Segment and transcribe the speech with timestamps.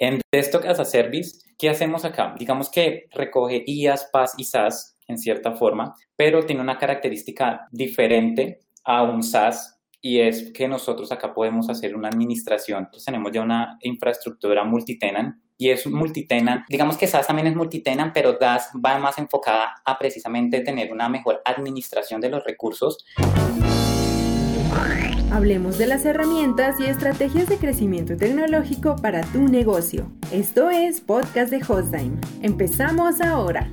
[0.00, 2.34] En Desktop as a Service, ¿qué hacemos acá?
[2.36, 8.60] Digamos que recoge IaaS, PaaS y SaaS en cierta forma, pero tiene una característica diferente
[8.84, 12.80] a un SaaS y es que nosotros acá podemos hacer una administración.
[12.80, 16.64] Entonces tenemos ya una infraestructura multitenant y es multitenant.
[16.68, 21.08] Digamos que SaaS también es multitenant, pero DAS va más enfocada a precisamente tener una
[21.08, 23.04] mejor administración de los recursos.
[25.34, 30.08] Hablemos de las herramientas y estrategias de crecimiento tecnológico para tu negocio.
[30.30, 32.20] Esto es Podcast de Hostime.
[32.40, 33.68] Empezamos ahora.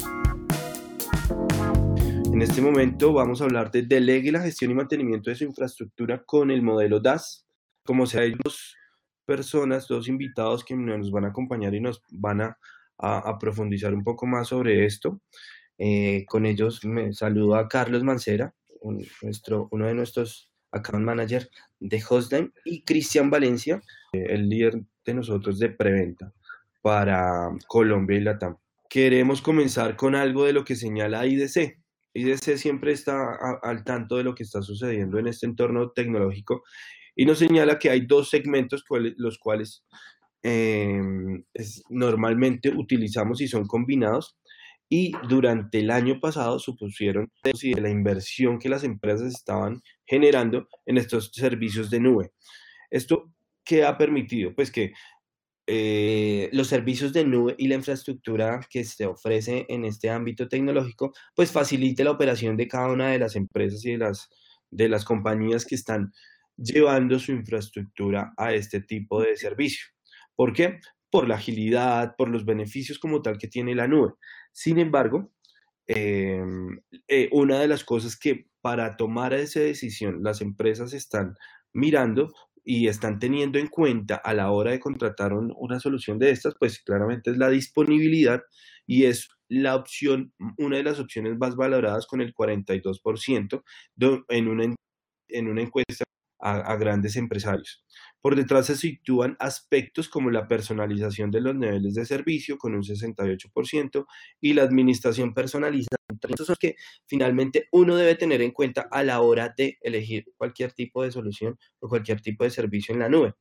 [2.33, 6.23] En este momento vamos a hablar de delegue la gestión y mantenimiento de su infraestructura
[6.25, 7.45] con el modelo DAS.
[7.85, 8.75] Como sea, hay dos
[9.23, 12.57] personas, dos invitados que nos van a acompañar y nos van a,
[13.39, 15.21] profundizar un poco más sobre esto.
[15.77, 18.51] Eh, con ellos me saludo a Carlos Mancera,
[19.21, 21.49] nuestro, uno de nuestros account manager
[21.79, 23.81] de Hostline, y Cristian Valencia,
[24.13, 26.33] eh, el líder de nosotros de preventa
[26.81, 28.57] para Colombia y Latam.
[28.89, 31.77] Queremos comenzar con algo de lo que señala IDC.
[32.13, 36.63] IDC siempre está al tanto de lo que está sucediendo en este entorno tecnológico
[37.15, 38.83] y nos señala que hay dos segmentos
[39.17, 39.85] los cuales
[40.43, 41.43] em,
[41.89, 44.37] normalmente utilizamos y son combinados
[44.93, 51.31] y durante el año pasado supusieron la inversión que las empresas estaban generando en estos
[51.33, 52.33] servicios de nube.
[52.89, 53.31] ¿Esto
[53.63, 54.53] qué ha permitido?
[54.53, 54.91] Pues que
[55.65, 61.13] eh, los servicios de nube y la infraestructura que se ofrece en este ámbito tecnológico,
[61.33, 64.27] pues facilite la operación de cada una de las empresas y de las,
[64.71, 66.11] de las compañías que están
[66.57, 69.85] llevando su infraestructura a este tipo de servicio.
[70.35, 70.81] ¿Por qué?
[71.09, 74.15] Por la agilidad, por los beneficios como tal que tiene la nube.
[74.51, 75.31] Sin embargo,
[75.87, 81.35] em, eh, una de las cosas que para tomar esa decisión las empresas están
[81.73, 82.31] mirando
[82.63, 86.79] y están teniendo en cuenta a la hora de contratar una solución de estas, pues
[86.83, 88.41] claramente es la disponibilidad
[88.85, 93.63] y es la opción, una de las opciones más valoradas con el 42%
[94.29, 94.75] en una,
[95.29, 96.05] en una encuesta
[96.41, 97.83] a, grandes empresarios.
[98.21, 102.83] Por detrás se sitúan aspectos como la personalización de los niveles de servicio con un
[102.83, 104.05] 68%
[104.41, 105.97] y la administración personalizada.
[106.09, 106.75] Entonces, que
[107.05, 111.57] finalmente uno debe tener en cuenta a la hora de elegir cualquier tipo de solución
[111.79, 113.33] o cualquier tipo de servicio en la nube.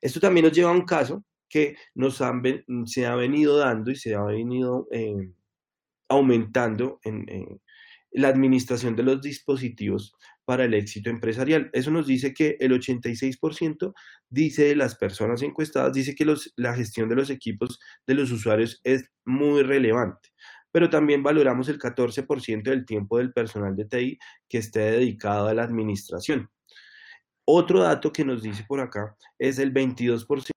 [0.00, 2.20] Esto también nos lleva a un caso que nos
[2.86, 5.32] se ha venido dando y se ha venido eh,
[6.08, 7.26] aumentando en,
[8.10, 10.14] la administración de los dispositivos
[10.48, 11.68] para el éxito empresarial.
[11.74, 13.92] Eso nos dice que el 86%
[14.30, 16.24] dice de las personas encuestadas, dice que
[16.56, 20.30] la gestión de los equipos de los usuarios es muy relevante,
[20.72, 25.52] pero también valoramos el 14% del tiempo del personal de TI que esté dedicado a
[25.52, 26.48] la administración.
[27.44, 30.48] Otro dato que nos dice por acá es el 22%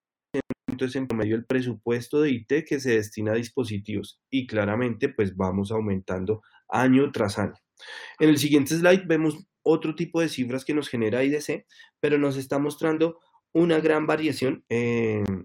[0.79, 5.35] es en promedio el presupuesto de IT que se destina a dispositivos y claramente pues
[5.35, 7.53] vamos aumentando año tras año.
[8.19, 11.65] En el siguiente slide vemos otro tipo de cifras que nos genera IDC,
[11.99, 13.19] pero nos está mostrando
[13.53, 14.63] una gran variación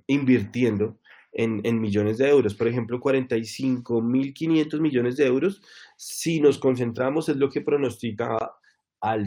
[0.07, 0.99] invirtiendo
[1.37, 2.55] en, millones de euros.
[2.55, 5.61] Por ejemplo, 45.500 millones de euros.
[5.97, 8.39] Si nos concentramos, es lo que pronostica
[9.01, 9.27] al,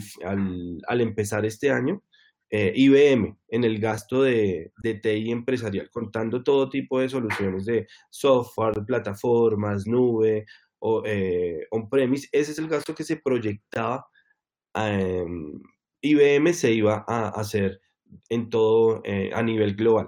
[0.87, 2.03] al, empezar este año.
[2.51, 7.85] Eh, IBM en el gasto de, de, TI empresarial, contando todo tipo de soluciones de
[8.09, 10.47] software, plataformas, nube,
[10.79, 14.07] o, eh, on-premise, ese es el gasto que se proyectaba.
[14.73, 17.81] IBM se iba a hacer
[18.29, 20.07] en todo eh, a nivel global.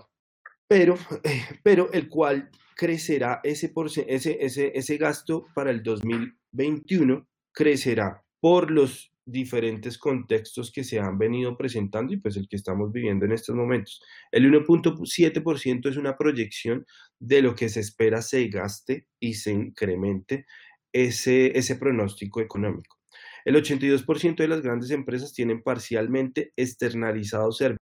[0.67, 0.97] Pero,
[1.63, 3.73] pero el cual crecerá ese,
[4.07, 11.17] ese, ese, ese gasto para el 2021, crecerá por los diferentes contextos que se han
[11.17, 14.01] venido presentando y pues el que estamos viviendo en estos momentos.
[14.31, 16.85] El 1.7% es una proyección
[17.19, 20.45] de lo que se espera se gaste y se incremente
[20.91, 23.00] ese, ese pronóstico económico.
[23.45, 27.79] El 82% de las grandes empresas tienen parcialmente externalizado servicio.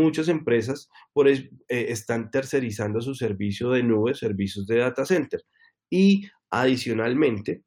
[0.00, 5.42] Muchas empresas por, eh, están tercerizando su servicio de nube, servicios de data center.
[5.90, 7.62] Y adicionalmente,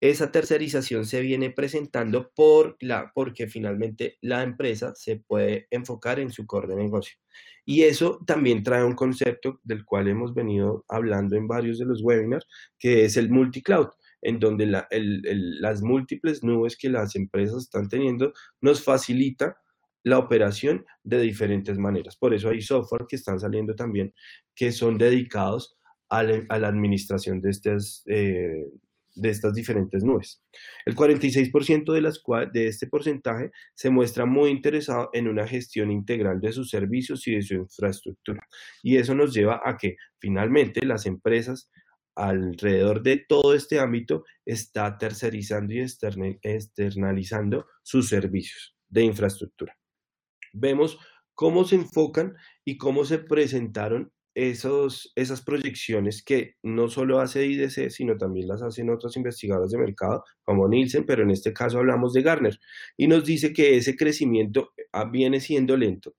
[0.00, 6.30] esa tercerización se viene presentando por la, porque finalmente la empresa se puede enfocar en
[6.30, 7.16] su core de negocio.
[7.64, 12.02] Y eso también trae un concepto del cual hemos venido hablando en varios de los
[12.02, 12.46] webinars,
[12.78, 13.88] que es el multicloud,
[14.24, 19.58] en donde las múltiples nubes que las empresas están teniendo nos facilita
[20.02, 22.16] la operación de diferentes maneras.
[22.16, 24.12] Por eso hay software que están saliendo también
[24.54, 25.76] que son dedicados
[26.08, 28.66] a la, administración de estas, eh,
[29.14, 30.42] de estas diferentes nubes.
[30.86, 32.22] El 46% de, las,
[32.52, 37.34] de este porcentaje se muestra muy interesado en una gestión integral de sus servicios y
[37.34, 38.46] de su infraestructura.
[38.82, 41.70] Y eso nos lleva a que finalmente las empresas
[42.16, 49.76] alrededor de todo este ámbito está tercerizando y externalizando sus servicios de infraestructura.
[50.52, 50.98] Vemos
[51.34, 52.34] cómo se enfocan
[52.64, 58.62] y cómo se presentaron esos, esas proyecciones que no solo hace IDC, sino también las
[58.62, 62.58] hacen otros investigadores de mercado, como Nielsen, pero en este caso hablamos de Garner,
[62.96, 66.14] y nos dice que ese crecimiento ah, viene siendo lento,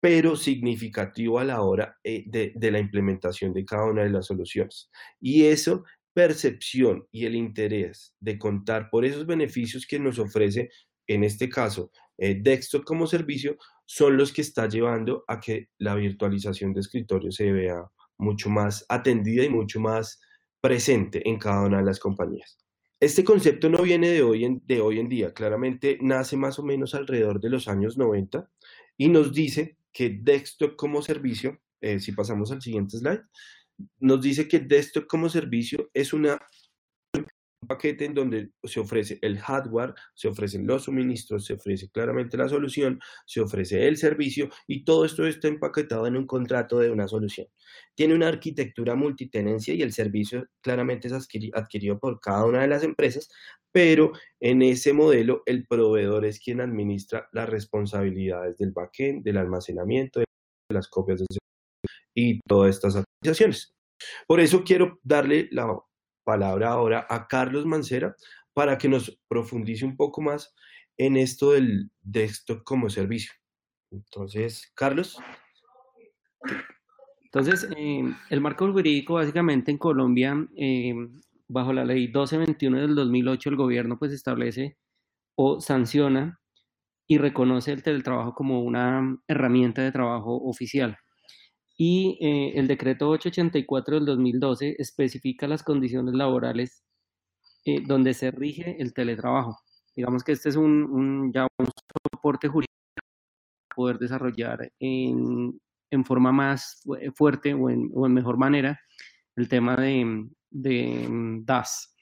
[0.00, 4.26] pero significativo a la hora eh, de, de, la implementación de cada una de las
[4.26, 4.90] soluciones.
[5.20, 10.70] Y eso, percepción y el interés de contar por esos beneficios que nos ofrece,
[11.06, 13.56] en este caso, eh, Desktop como servicio,
[13.86, 17.82] son los que está llevando a que la virtualización de escritorio se vea
[18.18, 20.20] mucho más atendida y mucho más
[20.60, 22.58] presente en cada una de las compañías.
[23.00, 26.62] Este concepto no viene de hoy en, de hoy en día, claramente nace más o
[26.62, 28.50] menos alrededor de los años 90
[28.98, 33.22] y nos dice que desktop como servicio, eh, si pasamos al siguiente slide,
[33.98, 36.38] nos dice que desktop como servicio es una
[37.66, 42.48] paquete en donde se ofrece el hardware, se ofrecen los suministros, se ofrece claramente la
[42.48, 47.08] solución, se ofrece el servicio y todo esto está empaquetado en un contrato de una
[47.08, 47.46] solución.
[47.94, 52.82] Tiene una arquitectura multitenencia y el servicio claramente es adquirido por cada una de las
[52.82, 53.30] empresas,
[53.72, 60.20] pero en ese modelo el proveedor es quien administra las responsabilidades del backend, del almacenamiento,
[60.20, 60.26] de
[60.70, 61.26] las copias de
[62.14, 63.72] y todas estas actualizaciones.
[64.26, 65.66] Por eso quiero darle la
[66.24, 68.14] palabra ahora a Carlos Mancera
[68.52, 70.54] para que nos profundice un poco más
[70.96, 73.32] en esto del desktop como servicio.
[73.90, 75.18] Entonces, Carlos.
[77.24, 80.94] Entonces, eh, el marco jurídico básicamente en Colombia, eh,
[81.48, 84.76] bajo la ley 1221 del 2008, el gobierno pues establece
[85.36, 86.40] o sanciona
[87.06, 90.98] y reconoce el teletrabajo como una herramienta de trabajo oficial
[91.82, 96.84] y eh, el decreto 884 del 2012 especifica las condiciones laborales
[97.64, 99.56] eh, donde se rige el teletrabajo.
[99.96, 101.66] Digamos que este es un, ya un
[102.12, 105.58] soporte jurídico para poder desarrollar en,
[105.90, 106.82] en forma más
[107.14, 108.78] fuerte o en, o en, mejor manera
[109.36, 111.96] el tema de, de mm, DAS.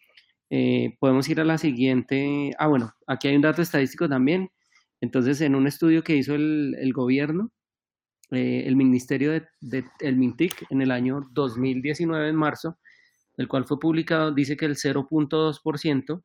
[0.51, 2.51] Eh, podemos ir a la siguiente.
[2.59, 4.51] Ah, bueno, aquí hay un dato estadístico también.
[5.01, 7.53] Entonces, en un estudio que hizo el, el gobierno,
[8.31, 12.79] eh, el Ministerio de, el MINTIC en el año 2019, en marzo,
[13.37, 16.23] el cual fue publicado, dice que el 0.2%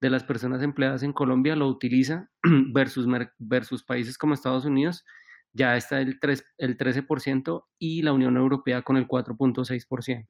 [0.00, 2.30] de las personas empleadas en Colombia lo utiliza
[2.72, 3.06] versus,
[3.38, 5.04] versus países como Estados Unidos,
[5.52, 10.28] ya está el, 3, el 13% y la Unión Europea con el 4.6%.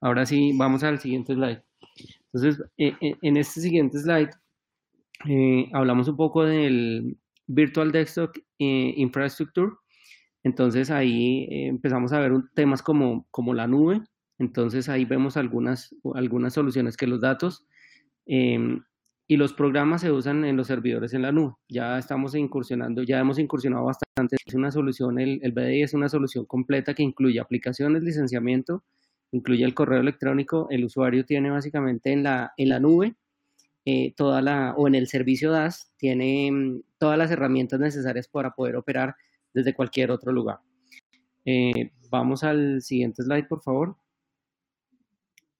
[0.00, 1.62] Ahora sí, vamos al siguiente slide.
[2.32, 4.30] Entonces, eh, eh, en este siguiente slide
[5.72, 7.16] hablamos un poco del
[7.46, 9.70] Virtual Desktop Infrastructure
[10.42, 14.02] entonces ahí eh, empezamos a ver temas como, como la nube.
[14.38, 17.66] Entonces ahí vemos algunas, algunas soluciones que los datos
[18.26, 18.82] em,
[19.28, 21.54] y los programas se usan en los servidores en la nube.
[21.68, 24.36] Ya estamos incursionando, ya hemos incursionado bastante.
[24.44, 28.82] Es una solución, el, el BDI es una solución completa que incluye aplicaciones, licenciamiento,
[29.30, 30.66] incluye el correo electrónico.
[30.70, 33.14] El usuario tiene básicamente en la, en la nube
[33.84, 38.52] eh, toda la, o en el servicio DAS, tiene mm, todas las herramientas necesarias para
[38.54, 39.16] poder operar
[39.54, 40.60] desde cualquier otro lugar.
[41.44, 43.96] Eh, vamos al siguiente slide, por favor.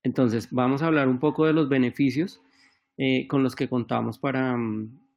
[0.03, 2.41] Entonces, vamos a hablar un poco de los beneficios
[2.99, 4.57] eh, con los que contamos para,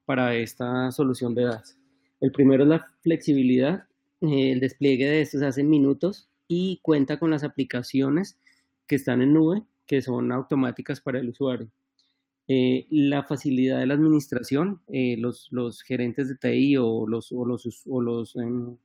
[0.05, 1.77] para esta solución de DAS.
[2.21, 3.87] El primero es la flexibilidad.
[4.21, 8.39] Eh, el despliegue de esto se hace en minutos y cuenta con las aplicaciones
[8.87, 11.69] que están en nube, que son automáticas para el usuario.
[12.47, 18.01] La facilidad de la administración, los, los, gerentes de TI o los, o los, o
[18.01, 18.77] los em,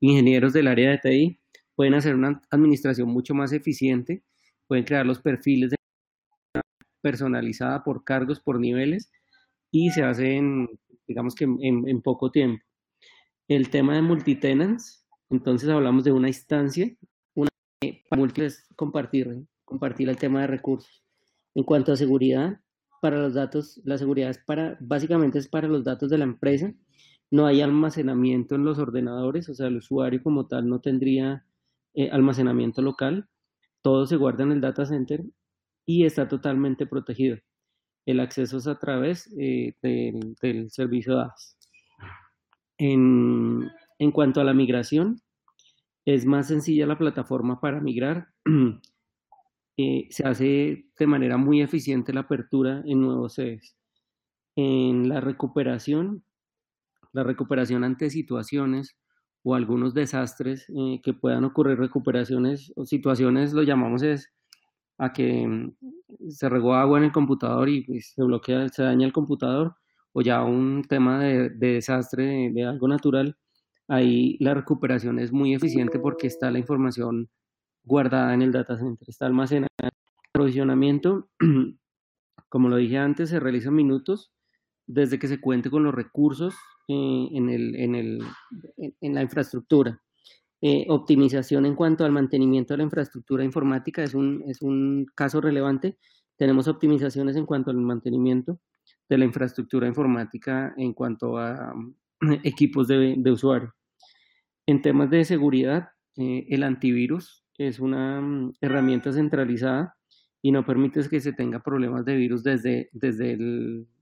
[0.00, 1.38] ingenieros del área de TI
[1.74, 4.22] pueden hacer una administración mucho más eficiente,
[4.66, 5.76] pueden crear los perfiles de
[7.00, 9.10] personalizada por cargos, por niveles
[9.70, 10.68] y se hace en,
[11.06, 12.64] digamos que en, poco tiempo.
[13.48, 16.94] El tema de multitenants, entonces hablamos de una instancia,
[17.34, 17.48] una
[18.08, 18.22] para
[18.76, 21.02] compartir, compartir el tema de recursos.
[21.54, 22.60] En cuanto a seguridad,
[23.02, 26.72] para los datos, la seguridad es para, básicamente es para los datos de la empresa
[27.32, 31.46] no hay almacenamiento en los ordenadores, o sea, el usuario como tal no tendría
[31.94, 33.26] eh, almacenamiento local,
[33.80, 35.24] todo se guarda en el data center
[35.86, 37.38] y está totalmente protegido.
[38.04, 41.56] El acceso es a través eh, del, servicio DAS.
[42.76, 45.22] En, en cuanto a la migración,
[46.04, 48.28] es más sencilla la plataforma para migrar.
[49.76, 53.76] se hace de manera muy eficiente la apertura en nuevos sedes.
[54.56, 56.24] En la recuperación,
[57.12, 58.96] la recuperación ante situaciones
[59.42, 64.32] o algunos desastres eh, que puedan ocurrir, recuperaciones o situaciones, lo llamamos es
[64.98, 65.74] a que mm,
[66.30, 69.76] se regó agua en el computador y pues, se bloquea, se daña el computador,
[70.12, 73.36] o ya un tema de, desastre de, algo natural,
[73.88, 77.30] ahí la recuperación es muy eficiente porque está la información
[77.84, 79.68] guardada en el data center, está almacenada.
[79.78, 79.90] El
[80.34, 81.28] aprovisionamiento,
[82.48, 84.32] como lo dije antes, se realiza en minutos
[84.86, 86.54] desde que se cuente con los recursos
[86.88, 88.22] eh, en, el, en, el,
[89.00, 90.00] en, la infraestructura.
[90.60, 95.40] Eh, optimización en cuanto al mantenimiento de la infraestructura informática es un, es un caso
[95.40, 95.98] relevante.
[96.36, 98.60] Tenemos optimizaciones en cuanto al mantenimiento
[99.08, 101.74] de la infraestructura informática en cuanto a
[102.44, 103.74] equipos de, de usuario.
[104.66, 109.96] En temas de seguridad, eh, el antivirus es una mm, herramienta centralizada
[110.40, 113.36] y no permite que se tenga problemas de virus desde, desde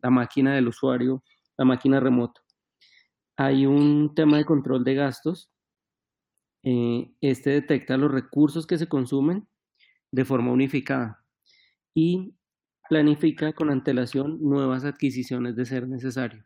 [0.03, 1.23] la máquina del usuario,
[1.59, 2.41] la máquina remota.
[3.37, 5.51] Hay un tema de control de gastos.
[6.63, 9.47] Eh, este detecta los recursos que se consumen
[10.11, 11.25] de forma unificada
[11.95, 12.35] y
[12.89, 16.45] planifica con antelación nuevas adquisiciones de ser necesario.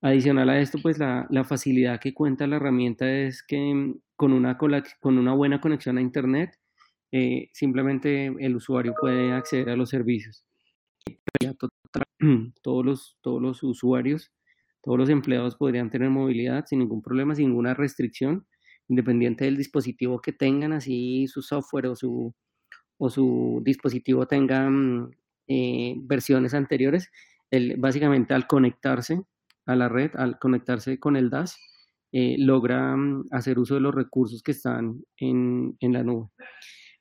[0.00, 5.32] Adicional a esto, pues la, la facilidad que cuenta la herramienta es que con una,
[5.32, 6.58] buena conexión a Internet
[7.12, 10.44] eh, simplemente el usuario puede acceder a los servicios.
[12.62, 14.32] Todos los, usuarios,
[14.82, 18.46] todos los empleados podrían tener movilidad sin ningún problema, sin ninguna restricción,
[18.88, 27.08] independiente del dispositivo que tengan, así su software o su, dispositivo tengan eh, versiones anteriores.
[27.78, 29.22] Básicamente al conectarse
[29.64, 31.56] a la red, al conectarse con el DAS,
[32.10, 36.28] eh, logra mm, hacer uso de los recursos que están en, en la nube.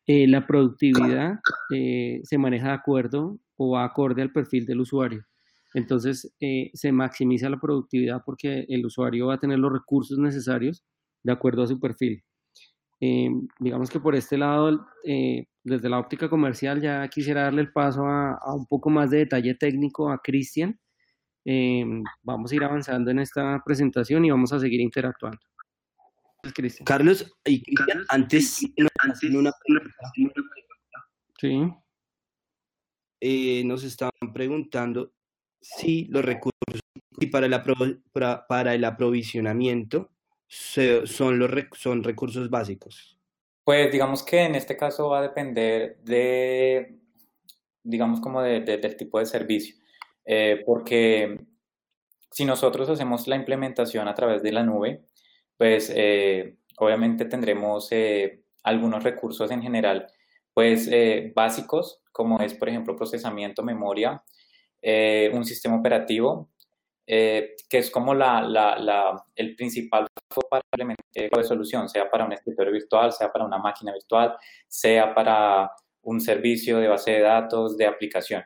[0.06, 1.40] Eh, la productividad
[1.74, 5.26] eh, se maneja de acuerdo o acorde al perfil del usuario.
[5.74, 6.34] Entonces,
[6.74, 10.84] se maximiza la productividad porque el usuario va a tener los recursos necesarios
[11.24, 12.24] de acuerdo a su perfil.
[13.60, 18.40] digamos que por este lado, desde la óptica comercial, ya quisiera darle el paso a,
[18.56, 20.80] un poco más de detalle técnico a Cristian.
[22.24, 25.40] Vamos a ir avanzando en esta presentación y vamos a seguir interactuando.
[26.86, 27.64] Carlos, y
[28.10, 29.52] antes, una
[31.40, 31.72] Sí.
[33.20, 35.12] Eh, nos estaban preguntando
[35.62, 36.82] si los recursos
[37.20, 38.04] y para el,
[38.48, 40.12] para, el aprovisionamiento
[40.48, 43.20] son, los, son recursos básicos.
[43.64, 47.00] Pues digamos que en este caso va a depender de,
[47.84, 49.76] digamos como de, del tipo de servicio,
[50.28, 51.40] eh, porque
[52.32, 55.06] si nosotros hacemos la implementación a través de la nube,
[55.58, 60.08] pues eh, obviamente tendremos eh, algunos recursos en general,
[60.54, 64.24] pues eh, básicos, como es, por ejemplo, procesamiento, memoria,
[65.34, 66.52] un sistema operativo,
[67.06, 70.08] que es como la, la, el principal
[70.50, 75.72] para la solución, sea para un escritorio virtual, sea para una máquina virtual, sea para
[76.04, 78.44] un servicio de base de datos, de aplicación.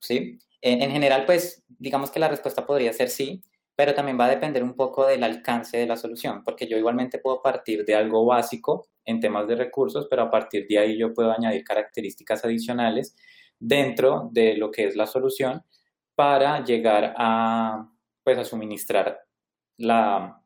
[0.00, 0.38] ¿sí?
[0.62, 3.42] En, en general, pues digamos que la respuesta podría ser sí,
[3.74, 7.18] pero también va a depender un poco del alcance de la solución, porque yo igualmente
[7.18, 11.12] puedo partir de algo básico en temas de recursos, pero a partir de ahí yo
[11.12, 13.16] puedo añadir características adicionales
[13.58, 15.62] dentro de lo que es la solución
[16.14, 17.88] para llegar a,
[18.22, 19.20] pues, a suministrar
[19.78, 20.42] la,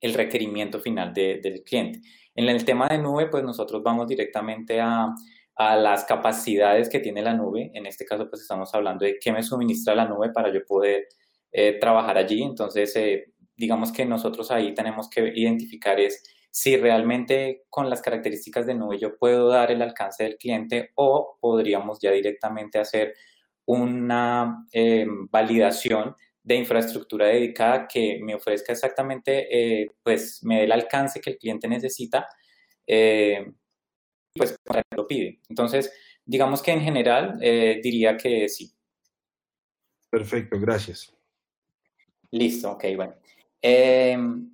[0.00, 2.00] el requerimiento final del cliente.
[2.34, 5.12] En el tema de nube, pues nosotros vamos directamente a,
[5.58, 7.72] a las capacidades que tiene la nube.
[7.74, 11.08] En este caso, pues estamos hablando de qué me suministra la nube para yo poder
[11.50, 12.44] eh, trabajar allí.
[12.44, 16.22] Entonces, eh, digamos que nosotros ahí tenemos que identificar es
[16.52, 21.36] si realmente con las características de nube yo puedo dar el alcance del cliente o
[21.40, 23.14] podríamos ya directamente hacer
[23.64, 31.20] una eh, validación de infraestructura dedicada que me ofrezca exactamente, pues me dé el alcance
[31.20, 32.26] que el cliente necesita,
[34.38, 34.56] pues
[34.96, 35.40] lo pide.
[35.48, 35.92] Entonces,
[36.24, 38.72] digamos que en general diría que sí.
[40.10, 41.12] Perfecto, gracias.
[42.30, 43.14] Listo, ok, bueno.
[43.60, 44.50] Em,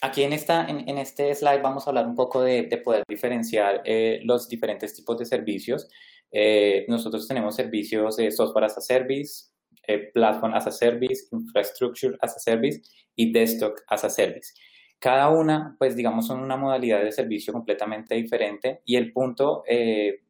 [0.00, 4.20] aquí en, esta, en, este slide vamos a hablar un poco de, poder diferenciar eh,
[4.24, 5.88] los diferentes tipos de servicios.
[6.30, 9.46] Eh, nosotros tenemos servicios de software as a service,
[9.86, 12.80] eh, platform as a service, infrastructure as a service
[13.16, 14.52] y desktop as a service.
[14.98, 19.62] Cada una, pues digamos, son una modalidad de servicio completamente diferente y el punto,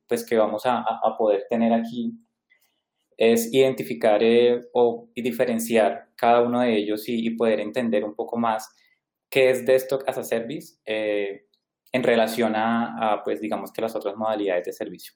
[0.07, 2.19] pues que vamos a, a poder tener aquí
[3.19, 8.71] es identificar eh, o diferenciar cada uno de ellos y, poder entender un poco más
[9.29, 11.47] qué es Desktop as a Service eh,
[11.91, 15.15] en relación a, pues digamos que las otras modalidades de servicio.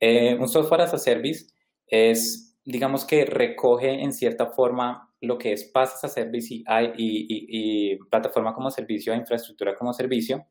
[0.00, 1.46] Eh, un software as a service
[1.86, 6.62] es, digamos que recoge en cierta forma lo que es PaaS as a service
[6.96, 10.46] y, plataforma como servicio, infraestructura como servicio,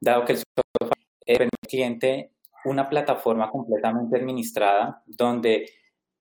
[0.00, 2.32] dado que el software permite al cliente
[2.64, 5.70] una plataforma completamente administrada donde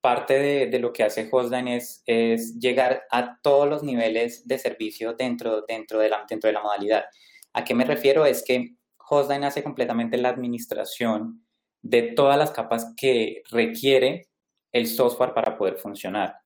[0.02, 5.14] parte de, lo que hace Hostline es, es, llegar a todos los niveles de servicio
[5.14, 7.06] dentro, dentro, de la, dentro de la modalidad.
[7.54, 8.26] ¿A qué me refiero?
[8.26, 8.76] Es que
[9.10, 11.46] Hostline hace completamente la administración
[11.82, 14.30] de todas las capas que requiere
[14.72, 16.38] el software para poder funcionar.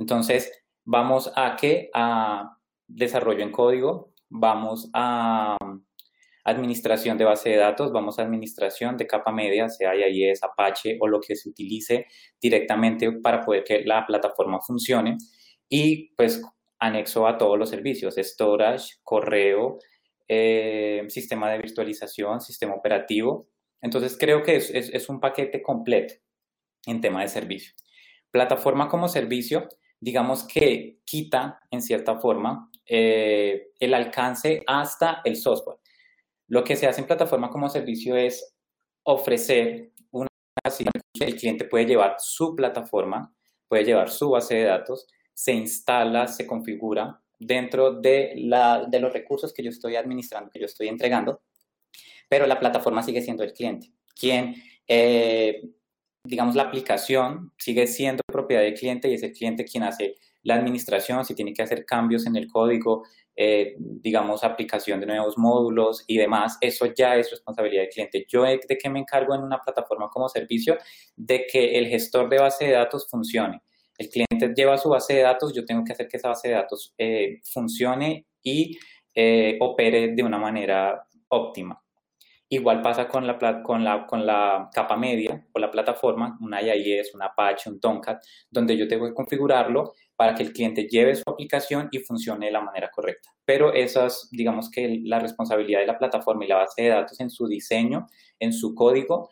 [0.00, 0.50] Entonces,
[0.84, 1.90] vamos a qué?
[1.94, 2.56] A
[2.88, 5.56] desarrollo en código, vamos a
[6.42, 11.06] administración de base de datos, vamos a administración de capa media, sea IIS, Apache o
[11.06, 12.06] lo que se utilice
[12.40, 15.18] directamente para poder que la plataforma funcione.
[15.68, 16.42] Y pues
[16.78, 19.78] anexo a todos los servicios, storage, correo,
[20.28, 23.48] eh, sistema de virtualización, sistema operativo.
[23.82, 26.14] Entonces creo que es, es, un paquete completo
[26.86, 27.74] en tema de servicio.
[28.30, 29.68] Plataforma como servicio,
[30.00, 35.78] digamos que quita en cierta forma eh, el alcance hasta el software.
[36.48, 38.56] Lo que se hace en plataforma como servicio es
[39.04, 40.28] ofrecer una
[41.20, 43.32] el cliente puede llevar su plataforma,
[43.68, 49.12] puede llevar su base de datos, se instala, se configura dentro de, la, de los
[49.12, 51.42] recursos que yo estoy administrando, que yo estoy entregando,
[52.28, 53.92] pero la plataforma sigue siendo el cliente.
[54.14, 54.54] Quien,
[54.86, 55.62] eh,
[56.24, 58.19] digamos, la aplicación sigue siendo
[58.50, 61.84] propiedad del cliente y es el cliente quien hace la administración, si tiene que hacer
[61.84, 63.04] cambios en el código,
[63.36, 68.26] eh, digamos, aplicación de nuevos módulos y demás, eso ya es responsabilidad del cliente.
[68.28, 70.78] Yo de qué me encargo en una plataforma como servicio,
[71.14, 73.60] de que el gestor de base de datos funcione.
[73.98, 76.54] El cliente lleva su base de datos, yo tengo que hacer que esa base de
[76.54, 78.78] datos eh, funcione y
[79.14, 81.80] eh, opere de una manera óptima.
[82.52, 87.14] Igual pasa con la, con, la, con la capa media o la plataforma, una IIS,
[87.14, 91.22] un Apache, un Tomcat, donde yo tengo que configurarlo para que el cliente lleve su
[91.30, 93.30] aplicación y funcione de la manera correcta.
[93.44, 97.30] Pero esas, digamos que la responsabilidad de la plataforma y la base de datos en
[97.30, 98.08] su diseño,
[98.40, 99.30] en su código,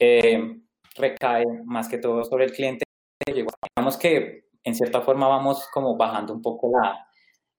[0.00, 0.58] eh,
[0.96, 2.84] recae más que todo sobre el cliente.
[3.24, 7.06] Digamos que en cierta forma vamos como bajando un poco la,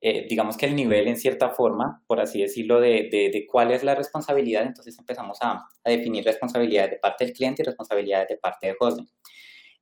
[0.05, 3.85] eh, digamos que el nivel en cierta forma, por así decirlo, de, de, cuál es
[3.85, 8.35] la responsabilidad, entonces empezamos a, a, definir responsabilidades de parte del cliente y responsabilidades de
[8.35, 9.07] parte de hosting.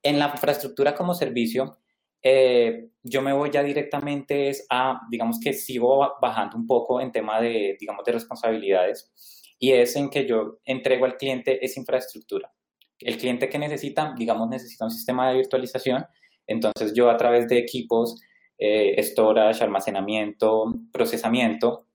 [0.03, 1.79] En la infraestructura como servicio,
[2.21, 7.41] eh, yo me voy ya directamente a, digamos que sigo bajando un poco en tema
[7.41, 9.11] de, digamos, de responsabilidades
[9.57, 12.53] y es en que yo entrego al cliente esa infraestructura.
[12.99, 16.05] El cliente que necesita, digamos, necesita un sistema de virtualización,
[16.45, 18.21] entonces yo a través de equipos
[18.63, 21.87] eh, storage, almacenamiento, procesamiento,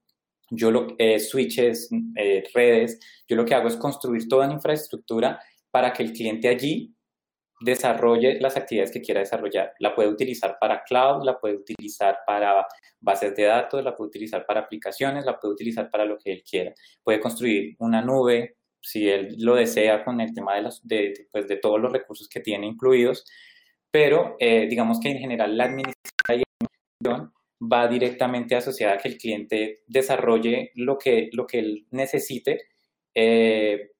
[0.50, 2.98] yo lo, eh, switches, eh, redes,
[3.28, 5.38] yo lo que hago es construir toda la infraestructura
[5.70, 6.92] para que el cliente allí
[7.60, 9.74] desarrolle las actividades que quiera desarrollar.
[9.78, 12.66] La puede utilizar para cloud, la puede utilizar para
[13.00, 16.42] bases de datos, la puede utilizar para aplicaciones, la puede utilizar para lo que él
[16.42, 16.74] quiera.
[17.04, 21.46] Puede construir una nube, si él lo desea, con el tema de, los, de, pues,
[21.46, 23.24] de todos los recursos que tiene incluidos,
[23.88, 26.45] pero digamos que en general la administración
[27.60, 32.68] va directamente asociada a que el cliente desarrolle lo que, lo que él necesite,
[33.14, 33.92] eh,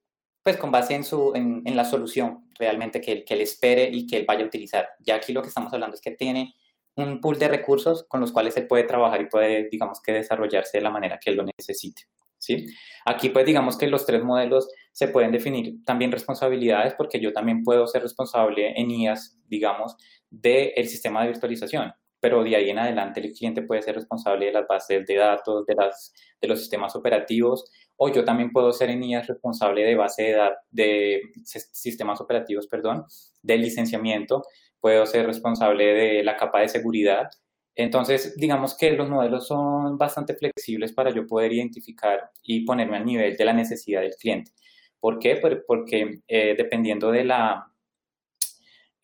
[0.43, 4.19] pues con base en, su, en, la solución realmente que, que él espere y que
[4.19, 4.89] él vaya a utilizar.
[5.01, 6.55] Ya aquí lo que estamos hablando es que tiene
[6.95, 10.79] un pool de recursos con los cuales él puede trabajar y puede, digamos que, desarrollarse
[10.79, 12.03] de la manera que él lo necesite.
[12.39, 12.67] ¿sí?
[13.05, 17.65] Aquí, pues, digamos que los tres modelos se pueden definir también responsabilidades porque yo también
[17.65, 19.97] puedo ser responsable en IAS, digamos,
[20.31, 21.93] del sistema de virtualización
[22.27, 25.65] pero de ahí en adelante el cliente puede ser responsable de las bases de datos,
[25.65, 29.95] de, las, de los sistemas operativos, o yo también puedo ser en IAS responsable de
[29.95, 33.05] base de, de sistemas operativos, perdón,
[33.43, 34.43] del licenciamiento,
[34.81, 37.29] puedo ser responsable de la capa de seguridad.
[37.77, 43.07] Entonces, digamos que los modelos son bastante flexibles para yo poder identificar y ponerme al
[43.07, 44.51] nivel de la necesidad del cliente.
[44.99, 45.41] ¿Por qué?
[45.65, 47.71] Porque eh, dependiendo de la,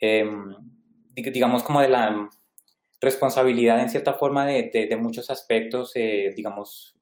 [0.01, 0.57] em,
[1.15, 2.29] digamos como de la
[3.03, 6.95] responsabilidad en cierta forma de, de, muchos aspectos, eh, digamos,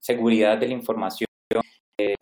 [0.00, 1.28] seguridad de la información,
[1.98, 2.14] eh,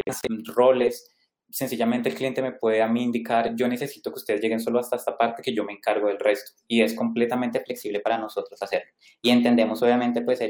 [0.46, 1.14] roles.
[1.48, 4.96] Sencillamente el cliente me puede a mí indicar, yo necesito que ustedes lleguen solo hasta
[4.96, 6.52] esta parte, que yo me encargo del resto.
[6.66, 8.90] Y es completamente flexible para nosotros hacerlo.
[9.22, 10.40] Y entendemos obviamente pues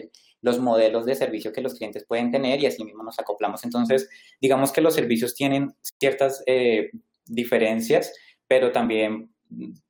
[0.40, 3.62] los modelos de servicio que los clientes pueden tener y así mismo nos acoplamos.
[3.64, 4.08] Entonces,
[4.40, 6.90] digamos que los servicios tienen ciertas eh,
[7.26, 8.12] diferencias,
[8.46, 9.30] pero también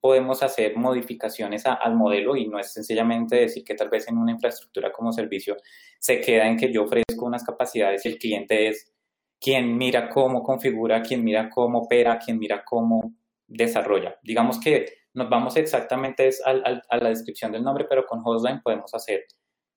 [0.01, 4.33] podemos hacer modificaciones al modelo y no es sencillamente decir que tal vez en una
[4.33, 5.57] infraestructura como servicio
[5.99, 8.93] se queda en que yo ofrezco unas capacidades y el cliente es
[9.39, 13.15] quien mira cómo configura, quien mira cómo opera, quien mira cómo
[13.47, 14.19] desarrolla.
[14.23, 16.53] Digamos que nos vamos exactamente a,
[16.97, 19.25] la descripción del nombre, pero con Hostline podemos hacer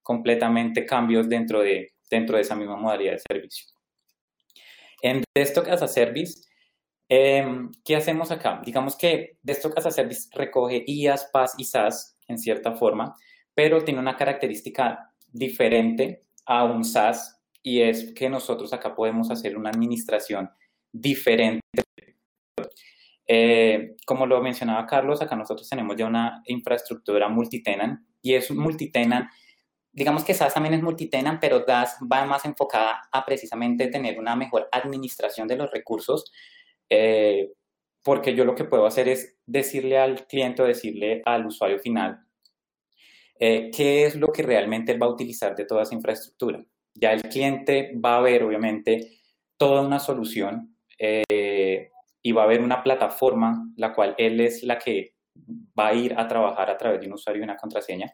[0.02, 3.68] completamente cambios dentro de, dentro de esa misma modalidad de servicio.
[5.02, 6.48] En Desktop as a Service,
[7.14, 8.62] em, ¿qué hacemos acá?
[8.66, 13.16] Digamos que Desktop as a Service recoge IaaS, PaaS y SaaS en cierta forma,
[13.54, 19.58] pero tiene una característica diferente a un SaaS y es que nosotros acá podemos hacer
[19.58, 20.50] una administración
[20.92, 21.62] diferente
[23.28, 29.30] eh, como lo mencionaba Carlos, acá nosotros tenemos ya una infraestructura multitenant y es multitenant.
[29.92, 34.36] Digamos que SaaS también es multitenant, pero DAS va más enfocada a precisamente tener una
[34.36, 36.32] mejor administración de los recursos,
[36.94, 37.52] eh,
[38.04, 42.20] porque yo lo que puedo hacer es decirle al cliente o decirle al usuario final
[43.40, 46.64] eh, qué es lo que realmente él va a utilizar de toda esa infraestructura.
[46.94, 49.18] Ya el cliente va a ver, obviamente,
[49.58, 55.16] toda una solución y va a haber una plataforma la cual él es la que
[55.78, 58.12] va a ir a trabajar a través de un usuario y una contraseña.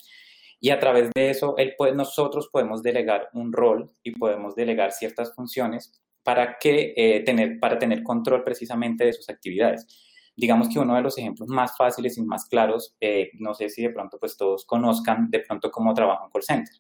[0.60, 1.56] Y a través de eso,
[1.94, 7.78] nosotros podemos delegar un rol y podemos delegar ciertas funciones para, que, eh, tener, para
[7.78, 9.88] tener control precisamente de sus actividades.
[10.36, 13.82] Digamos que uno de los ejemplos más fáciles y más claros, eh, no sé si
[13.82, 16.76] de pronto pues todos conozcan de pronto cómo trabaja un call center.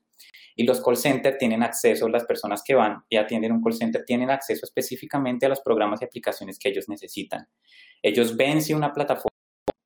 [0.55, 4.03] Y los call centers tienen acceso, las personas que van y atienden un call center
[4.05, 7.47] tienen acceso específicamente a los programas y aplicaciones que ellos necesitan.
[8.01, 9.35] Ellos ven si una plataforma,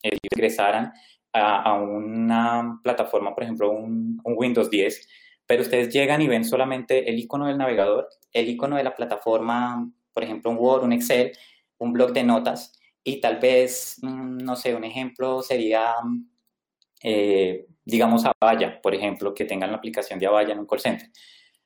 [0.02, 0.92] ellos ingresaran
[1.34, 5.08] a, una plataforma, por ejemplo, un, Windows 10,
[5.46, 9.92] pero ustedes llegan y ven solamente el icono del navegador, el icono de la plataforma,
[10.14, 11.32] por ejemplo, un Word, un Excel,
[11.78, 15.96] un blog de notas, y tal vez, mm, no sé, un ejemplo sería
[17.04, 21.10] eh, digamos, Avaya, por ejemplo, que tengan la aplicación de Avaya en un call center.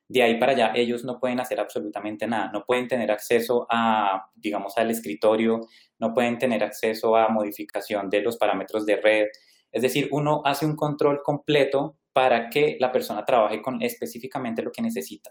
[0.09, 4.29] De ahí para allá, ellos no pueden hacer absolutamente nada, no pueden tener acceso a,
[4.35, 5.67] digamos, al escritorio,
[5.99, 9.27] no pueden tener acceso a modificación de los parámetros de red.
[9.71, 14.71] Es decir, uno hace un control completo para que la persona trabaje con específicamente lo
[14.71, 15.29] que necesita.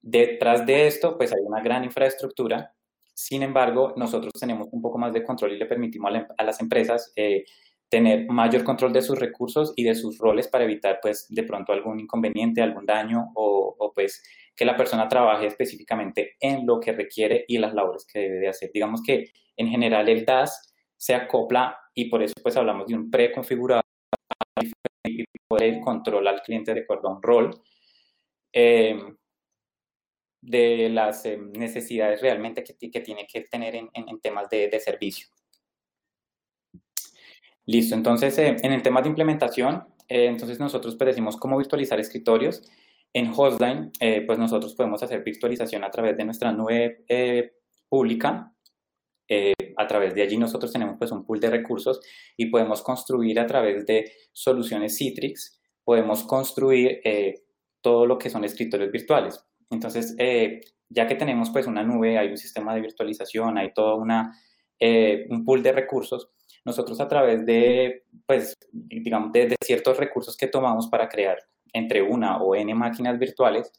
[0.00, 2.74] Detrás de esto, pues hay una gran infraestructura.
[3.14, 6.60] Sin embargo, nosotros tenemos un poco más de control y le permitimos a, em, las
[6.60, 7.44] empresas eh,
[7.88, 11.72] tener mayor control de sus recursos y de sus roles para evitar pues de pronto
[11.72, 14.20] algún inconveniente, algún daño o, pues
[14.56, 18.48] que la persona trabaje específicamente en lo que requiere y las labores que debe de
[18.48, 18.72] hacer.
[18.74, 23.08] Digamos que en general el DAS se acopla y por eso pues hablamos de un
[23.12, 23.82] preconfigurado
[25.48, 27.62] y poder controlar al cliente de acuerdo a un rol
[28.52, 28.98] eh,
[30.40, 35.28] de las eh, necesidades realmente que, tiene que tener en, temas de servicio.
[37.68, 42.62] Listo, entonces eh, en el tema de implementación, eh, entonces nosotros pues cómo virtualizar escritorios.
[43.14, 43.90] En Hostline,
[44.26, 47.04] pues nosotros podemos hacer virtualización a través de nuestra nube
[47.88, 48.52] pública.
[49.78, 52.00] A través de allí nosotros tenemos pues un pool de recursos
[52.36, 57.00] y podemos construir a través de soluciones Citrix, podemos construir
[57.80, 59.42] todo lo que son escritorios virtuales.
[59.70, 60.16] Entonces,
[60.90, 64.34] ya que tenemos pues una nube, hay un sistema de virtualización, hay todo una,
[64.80, 66.30] un pool de recursos,
[66.68, 71.38] nosotros a través de, pues, digamos, de, ciertos recursos que tomamos para crear
[71.72, 73.72] entre una o n máquinas virtuales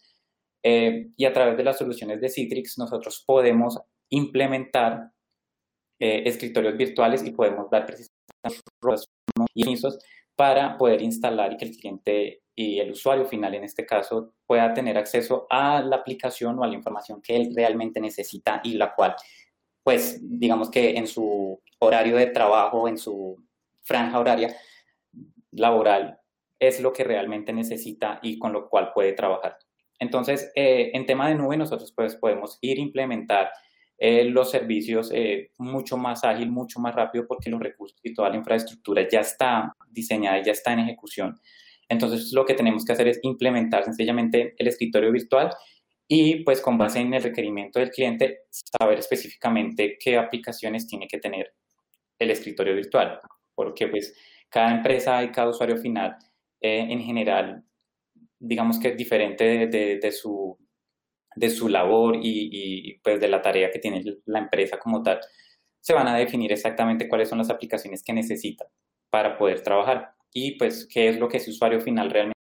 [0.63, 5.11] eh, y a través de las soluciones de Citrix nosotros podemos implementar
[5.99, 8.19] eh, escritorios virtuales y podemos dar precisamente
[9.53, 9.99] permisos
[10.35, 14.73] para poder instalar y que el cliente y el usuario final en este caso pueda
[14.73, 18.93] tener acceso a la aplicación o a la información que él realmente necesita y la
[18.95, 19.15] cual
[19.83, 23.43] pues digamos que en su horario de trabajo, en su
[23.81, 24.55] franja horaria
[25.51, 26.19] laboral,
[26.59, 29.57] es lo que realmente necesita y con lo cual puede trabajar.
[29.97, 33.51] Entonces, eh, en tema de nube, nosotros pues podemos ir a implementar
[33.99, 38.29] eh, los servicios eh, mucho más ágil, mucho más rápido, porque los recursos y toda
[38.29, 41.39] la infraestructura ya está diseñada, ya está en ejecución.
[41.89, 45.49] Entonces, lo que tenemos que hacer es implementar sencillamente el escritorio virtual
[46.07, 51.19] y pues con base en el requerimiento del cliente, saber específicamente qué aplicaciones tiene que
[51.19, 51.53] tener
[52.17, 53.19] el escritorio virtual,
[53.53, 54.15] porque pues
[54.49, 56.15] cada empresa y cada usuario final
[56.61, 57.63] eh, en general,
[58.39, 60.57] digamos que es diferente de, su,
[61.35, 65.19] de su labor y, pues de la tarea que tiene la empresa como tal,
[65.79, 68.65] se van a definir exactamente cuáles son las aplicaciones que necesita
[69.09, 72.37] para poder trabajar y pues qué es lo que ese usuario final realmente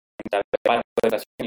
[0.62, 0.82] para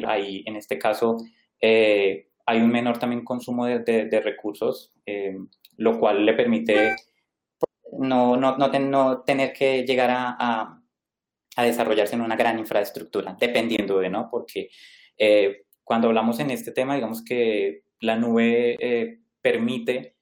[0.08, 1.18] ahí en este caso
[1.60, 5.38] eh, hay un menor también consumo de, recursos, eh,
[5.78, 6.96] lo cual le permite
[8.00, 10.78] no, no, no, tener que llegar a,
[11.58, 14.30] desarrollarse en una gran infraestructura, dependiendo de, ¿no?
[14.32, 14.70] Porque
[15.18, 20.16] eh, cuando hablamos en este tema, digamos que la nube eh, permite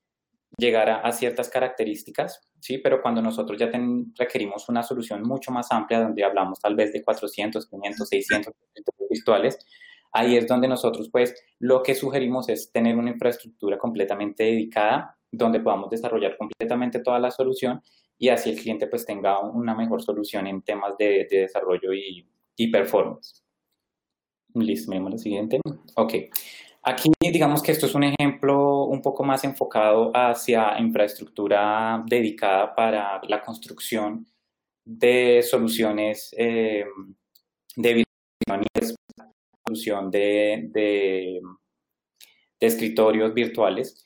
[0.58, 2.80] llegar a, ciertas características, ¿sí?
[2.80, 3.70] Pero cuando nosotros ya
[4.18, 8.54] requerimos una solución mucho más amplia, donde hablamos tal vez de 400, 500, 600
[9.12, 9.60] virtuales,
[10.12, 15.60] ahí es donde nosotros, pues, lo que sugerimos es tener una infraestructura completamente dedicada, donde
[15.60, 17.80] podamos desarrollar completamente toda la solución
[18.18, 22.72] y así el cliente, pues, tenga una mejor solución en temas de, desarrollo y, y
[22.72, 23.44] performance.
[24.54, 25.60] Listo, vemos la siguiente.
[25.96, 26.14] Ok.
[26.82, 33.22] Aquí digamos que esto es un ejemplo un poco más enfocado hacia infraestructura dedicada para
[33.28, 34.26] la construcción
[34.86, 36.86] de soluciones eh,
[37.76, 38.04] de
[39.68, 41.42] solución de,
[42.60, 44.04] escritorios virtuales.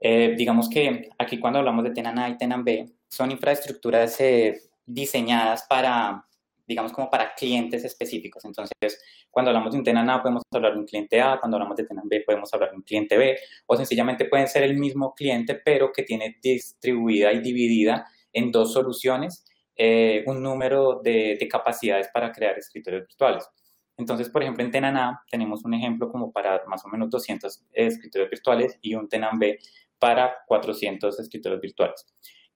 [0.00, 4.60] Eh, digamos que aquí cuando hablamos de Tenan A y Tenan B, son infraestructuras eh,
[4.86, 6.26] diseñadas para
[6.70, 8.44] digamos, como para clientes específicos.
[8.44, 11.76] Entonces, cuando hablamos de un tenant A, podemos hablar de un cliente A, cuando hablamos
[11.76, 15.12] de tenant B, podemos hablar de un cliente B, o sencillamente pueden ser el mismo
[15.12, 22.08] cliente, pero que tiene distribuida y dividida en dos soluciones eh, un número de, capacidades
[22.14, 23.48] para crear escritorios virtuales.
[23.96, 27.64] Entonces, por ejemplo, en Tenan A tenemos un ejemplo como para más o menos 200
[27.72, 29.58] escritorios virtuales y un Tenan B
[29.98, 32.06] para 400 escritorios virtuales.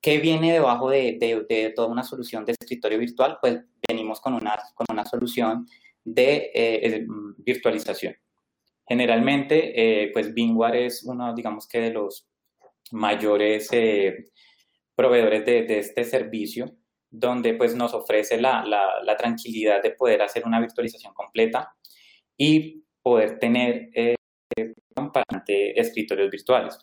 [0.05, 3.39] ¿Qué viene debajo de, de, toda una solución de escritorio virtual?
[3.41, 5.67] Pues venimos con una, con una solución
[6.03, 7.05] de eh,
[7.37, 8.15] virtualización.
[8.87, 12.27] Generalmente, eh, pues Bingware es uno, digamos que de los
[12.91, 14.25] mayores eh,
[14.95, 16.77] proveedores de, de, este servicio,
[17.09, 21.75] donde pues nos ofrece la, la, la, tranquilidad de poder hacer una virtualización completa
[22.37, 24.15] y poder tener eh,
[25.75, 26.77] escritorios virtuales.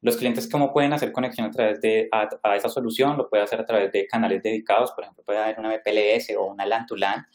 [0.00, 3.16] Los clientes, ¿cómo pueden hacer conexión a través de a, esa solución?
[3.16, 6.44] Lo puede hacer a través de canales dedicados, por ejemplo, puede haber una VPLS o
[6.44, 7.26] una LAN to LAN,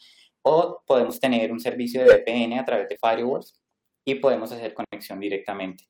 [0.42, 3.60] o podemos tener un servicio de VPN a través de firewalls
[4.04, 5.84] y podemos hacer conexión directamente.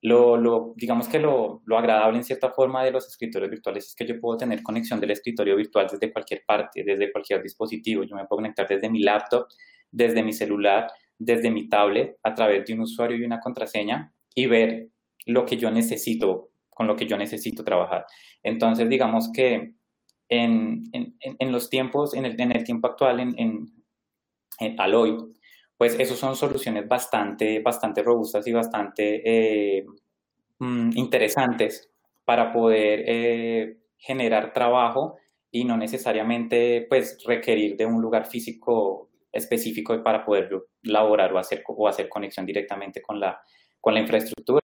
[0.00, 4.06] Lo, digamos que lo, lo, agradable en cierta forma de los escritorios virtuales es que
[4.06, 8.04] yo puedo tener conexión del escritorio virtual desde cualquier parte, desde cualquier dispositivo.
[8.04, 9.48] Yo me puedo conectar desde mi laptop,
[9.90, 10.88] desde mi celular,
[11.18, 14.88] desde mi tablet, a través de un usuario y una contraseña y ver
[15.28, 18.06] lo que yo necesito, con lo que yo necesito trabajar.
[18.42, 19.74] Entonces, digamos que
[20.28, 25.16] en, en, en los tiempos, en el, en el, tiempo actual, en, en, al hoy,
[25.76, 29.22] pues esos son soluciones bastante, bastante robustas y bastante
[29.78, 29.84] eh,
[30.58, 31.90] mm, interesantes
[32.24, 35.16] para poder eh, generar trabajo
[35.50, 40.50] y no necesariamente pues requerir de un lugar físico específico para poder
[40.82, 43.40] laborar o hacer, o hacer conexión directamente con la,
[43.80, 44.60] con la infraestructura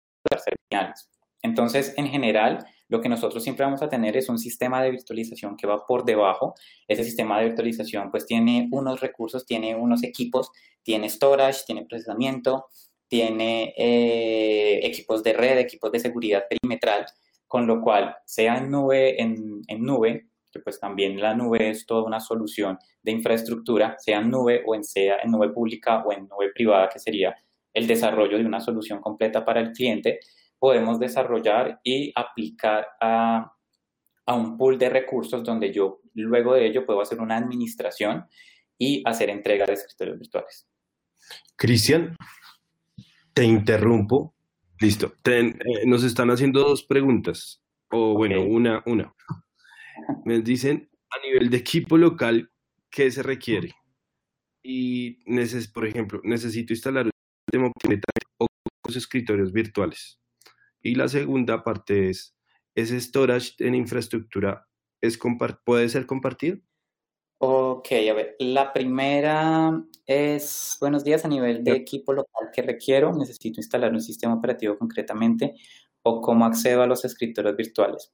[1.42, 5.56] entonces, en general, lo que nosotros siempre vamos a tener es un sistema de virtualización
[5.56, 6.54] que va por debajo.
[6.88, 10.50] Ese sistema de virtualización pues tiene unos recursos, tiene unos equipos,
[10.82, 12.66] tiene storage, tiene procesamiento,
[13.08, 17.04] tiene eh, equipos de red, equipos de seguridad perimetral,
[17.46, 21.84] con lo cual sea en nube, en, en nube, que pues también la nube es
[21.84, 26.12] toda una solución de infraestructura, sea en nube o en sea en nube pública o
[26.12, 27.36] en nube privada, que sería
[27.74, 30.20] el desarrollo de una solución completa para el cliente,
[30.58, 33.50] podemos desarrollar y aplicar a,
[34.28, 38.24] un pool de recursos donde yo luego de ello puedo hacer una administración
[38.78, 40.66] y hacer entrega de escritorios virtuales.
[41.56, 42.16] Cristian,
[43.34, 44.34] te interrumpo.
[44.80, 45.12] Listo.
[45.24, 47.62] Eh, nos están haciendo dos preguntas.
[47.90, 49.14] O bueno, una, una.
[50.24, 52.50] Me dicen, a nivel de equipo local,
[52.90, 53.74] ¿qué se requiere?
[54.62, 55.18] Y,
[55.74, 57.10] por ejemplo, necesito instalar
[58.38, 58.46] o
[58.86, 60.20] los escritorios virtuales.
[60.82, 62.36] Y la segunda parte es,
[62.74, 64.66] ¿ese storage en infraestructura
[65.00, 65.18] es
[65.64, 66.58] puede ser compartido?
[67.38, 73.12] Ok, a ver, la primera es, buenos días, a nivel de equipo local que requiero,
[73.12, 75.54] necesito instalar un sistema operativo concretamente
[76.02, 78.12] o cómo accedo a los escritorios virtuales.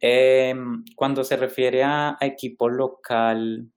[0.00, 3.70] Em, cuando se refiere a, equipo local...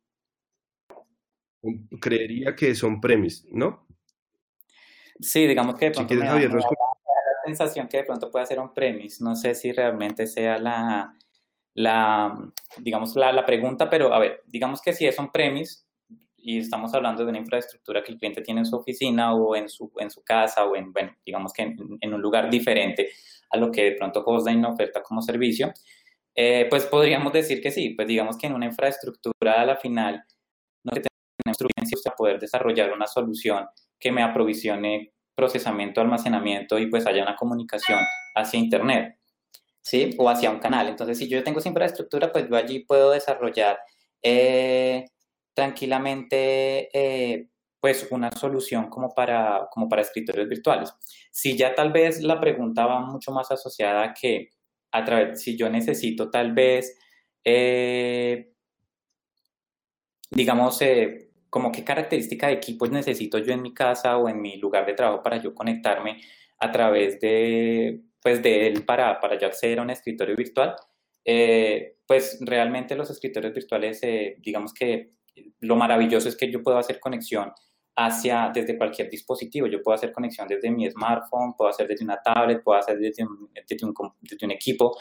[1.99, 3.85] Creería que son premis, ¿no?
[5.19, 8.73] Sí, digamos que de pronto me da, la sensación que de pronto puede ser un
[8.73, 9.21] premis.
[9.21, 11.13] No sé si realmente sea la,
[11.73, 12.37] la
[12.77, 15.85] digamos, la, la, pregunta, pero a ver, digamos que si es un premis
[16.37, 19.67] y estamos hablando de una infraestructura que el cliente tiene en su oficina o en
[19.67, 23.09] su, en su casa o en, bueno, digamos que en, un lugar diferente
[23.49, 25.73] a lo que de pronto Hostline oferta como servicio,
[26.33, 30.23] eh, pues podríamos decir que sí, pues digamos que en una infraestructura a la final
[30.83, 31.11] no tenemos
[32.03, 33.65] para poder desarrollar una solución
[33.99, 37.99] que me aprovisione procesamiento, almacenamiento y pues haya una comunicación
[38.35, 39.17] hacia Internet,
[39.81, 40.15] ¿sí?
[40.17, 40.87] O hacia un canal.
[40.89, 43.79] Entonces, si yo tengo esa infraestructura, pues yo allí puedo desarrollar
[44.21, 45.05] eh,
[45.53, 47.47] tranquilamente eh,
[47.79, 50.93] pues una solución como para, como para escritorios virtuales.
[51.31, 54.49] Si ya tal vez la pregunta va mucho más asociada a que,
[54.91, 56.97] a través, si yo necesito tal vez,
[57.45, 58.51] eh,
[60.29, 60.81] digamos,
[61.49, 64.93] como qué característica de equipos necesito yo en mi casa o en mi lugar de
[64.93, 66.21] trabajo para yo conectarme
[66.59, 70.75] a través de, pues, de él para, para yo acceder a un escritorio virtual,
[71.25, 74.01] eh, pues realmente los escritorios virtuales,
[74.39, 75.11] digamos que
[75.59, 77.51] lo maravilloso es que yo puedo hacer conexión
[77.95, 79.67] hacia desde cualquier dispositivo.
[79.67, 83.23] Yo puedo hacer conexión desde mi smartphone, puedo hacer desde una tablet, puedo hacer desde
[83.23, 84.97] un, desde un, equipo,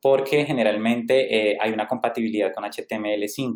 [0.00, 3.54] porque generalmente eh, hay una compatibilidad con HTML5.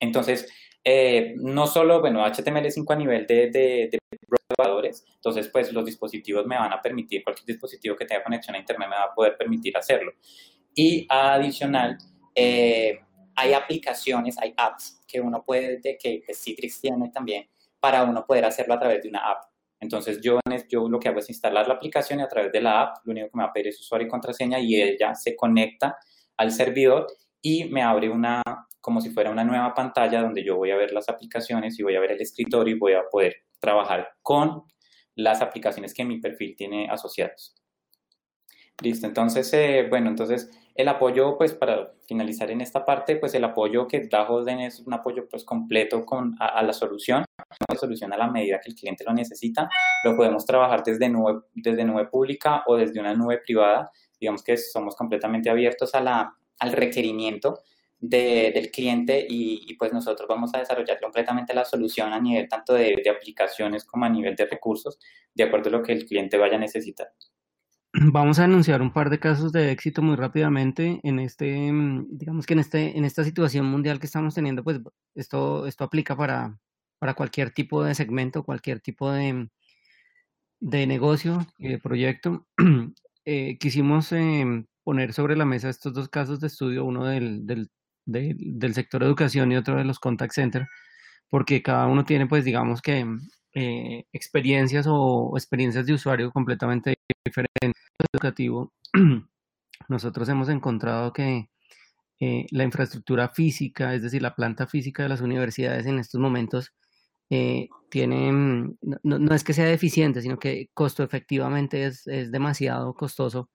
[0.00, 0.52] Entonces,
[0.84, 3.98] eh, no solo, bueno, HTML5 a nivel de, de, de
[5.16, 8.88] entonces pues los dispositivos me van a permitir, cualquier dispositivo que tenga conexión a Internet
[8.88, 10.12] me va a poder permitir hacerlo.
[10.74, 11.98] Y adicional,
[12.34, 13.00] eh,
[13.34, 17.48] hay aplicaciones, hay apps que uno puede, de que pues, Citrix tiene también,
[17.80, 19.44] para uno poder hacerlo a través de una app.
[19.80, 22.82] Entonces yo, yo lo que hago es instalar la aplicación y a través de la
[22.82, 25.34] app lo único que me va a pedir es usuario y contraseña y ella se
[25.34, 25.96] conecta
[26.36, 27.08] al servidor
[27.40, 28.42] y me abre una,
[28.82, 31.96] como si fuera una nueva pantalla donde yo voy a ver las aplicaciones y voy
[31.96, 34.64] a ver el escritorio y voy a poder trabajar con
[35.14, 37.54] las aplicaciones que mi perfil tiene asociadas.
[38.82, 43.44] Listo, entonces, eh, bueno, entonces el apoyo, pues para finalizar en esta parte, pues el
[43.44, 47.24] apoyo que da Hosden es un apoyo pues completo con, a, la solución,
[47.68, 49.68] una solución a la medida que el cliente lo necesita.
[50.02, 53.90] Lo podemos trabajar desde nube, desde nube pública o desde una nube privada.
[54.18, 57.60] Digamos que somos completamente abiertos a la, al requerimiento
[58.02, 63.00] del cliente y, pues nosotros vamos a desarrollar completamente la solución a nivel tanto de,
[63.02, 64.98] de aplicaciones como a nivel de recursos,
[65.32, 67.08] de acuerdo a lo que el cliente vaya a necesitar.
[68.12, 72.44] Vamos a anunciar un par de casos de éxito muy rápidamente en este, mm, digamos
[72.44, 74.80] que en este, en esta situación mundial que estamos teniendo, pues
[75.14, 76.58] esto, esto aplica para,
[76.98, 79.48] para cualquier tipo de segmento, cualquier tipo de,
[80.60, 82.46] de negocio y de proyecto.
[83.24, 87.70] Eh, quisimos em, poner sobre la mesa estos dos casos de estudio, uno del,
[88.04, 90.68] del sector educación y otro de los contact center,
[91.28, 93.06] porque cada uno tiene, pues, digamos que
[93.54, 97.82] eh, experiencias o experiencias de usuario completamente diferentes.
[98.12, 98.72] Educativo,
[99.88, 101.48] nosotros hemos encontrado que
[102.20, 106.72] eh, la infraestructura física, es decir, la planta física de las universidades en estos momentos,
[107.30, 113.50] eh, tiene, mm, no, es que sea deficiente, sino que costo efectivamente es, demasiado costoso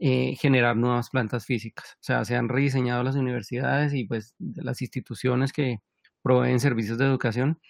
[0.00, 1.94] eh, generar nuevas plantas físicas.
[1.94, 5.80] O sea, se han rediseñado las universidades y pues las instituciones que
[6.22, 7.60] proveen servicios de educación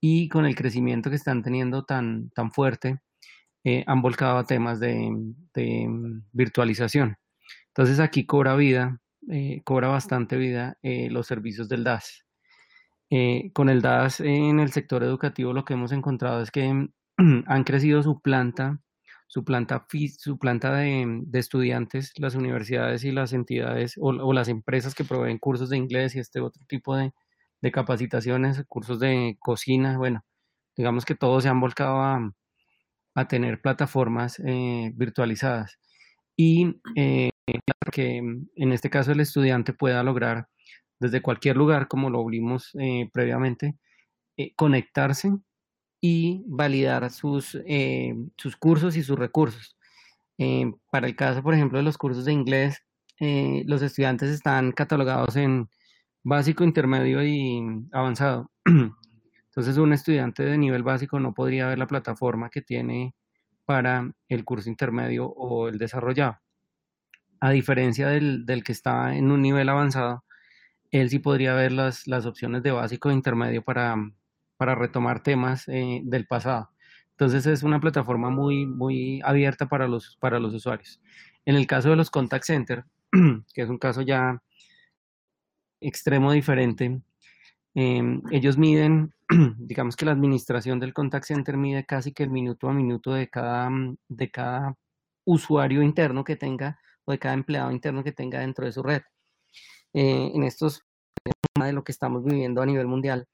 [0.00, 3.00] y con el crecimiento que están teniendo tan, tan fuerte,
[3.64, 7.16] eh, han volcado a temas de, mm, virtualización.
[7.68, 12.24] Entonces aquí cobra vida, eh, cobra bastante vida los servicios del DAS.
[13.54, 16.88] con el DAS en el sector educativo lo que hemos encontrado es que
[17.46, 18.80] han crecido su planta,
[19.32, 19.86] su planta,
[20.18, 25.70] su planta de, estudiantes, las universidades y las entidades o, las empresas que proveen cursos
[25.70, 27.14] de inglés y este otro tipo de,
[27.72, 30.22] capacitaciones, cursos de cocina, bueno,
[30.76, 32.30] digamos que todos se han volcado a,
[33.14, 35.78] a tener plataformas eh, virtualizadas.
[36.36, 37.30] Y eh,
[37.92, 40.48] que en este caso el estudiante pueda lograr
[41.00, 43.78] desde cualquier lugar, como lo vimos eh, previamente,
[44.56, 45.32] conectarse
[46.04, 47.56] y validar sus,
[48.36, 49.76] sus cursos y sus recursos.
[50.90, 52.82] para el caso, por ejemplo, de los cursos de inglés,
[53.20, 55.68] los estudiantes están catalogados en
[56.24, 57.62] básico, intermedio y
[57.92, 58.50] avanzado.
[58.64, 63.14] Entonces un estudiante de nivel básico no podría ver la plataforma que tiene
[63.64, 66.38] para el curso intermedio o el desarrollado.
[67.38, 70.24] A diferencia del, que está en un nivel avanzado,
[70.90, 73.96] él sí podría ver las, las opciones de básico e intermedio para,
[74.62, 76.70] para retomar temas eh, del pasado.
[77.10, 81.00] Entonces es una plataforma muy, muy abierta para los, para los usuarios.
[81.44, 82.84] En el caso de los contact center,
[83.54, 84.40] que es un caso ya
[85.80, 87.02] extremo diferente,
[87.74, 89.14] Em, ellos miden,
[89.58, 93.28] digamos que la administración del contact center mide casi que el minuto a minuto de
[93.28, 94.76] cada, mm, de cada
[95.24, 99.02] usuario interno que tenga o de cada empleado interno que tenga dentro de su red.
[99.94, 100.82] Eh, en estos
[101.24, 103.28] de lo que estamos viviendo a nivel mundial,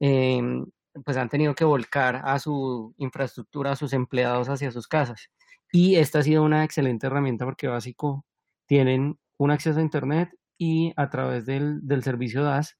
[0.00, 0.66] em,
[1.04, 5.30] pues han tenido que volcar a su infraestructura, a sus empleados hacia sus casas.
[5.72, 8.24] Y esta ha sido una excelente herramienta porque básico
[8.66, 12.78] tienen un acceso a Internet y a través del, del servicio DAS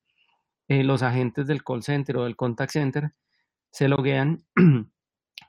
[0.69, 3.13] eh, los agentes del call center o del contact center
[3.71, 4.45] se loguean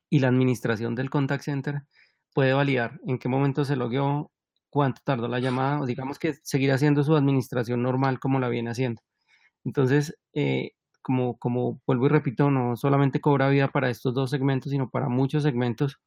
[0.10, 1.84] y la administración del contact center
[2.34, 4.32] puede validar en qué momento se logueó,
[4.70, 8.70] cuánto tardó la llamada, o digamos que seguir haciendo su administración normal como la viene
[8.70, 9.02] haciendo.
[9.64, 10.74] Entonces, eh,
[11.08, 15.10] como, como vuelvo y repito, no solamente cobra vida para estos dos segmentos, sino para
[15.10, 16.00] muchos segmentos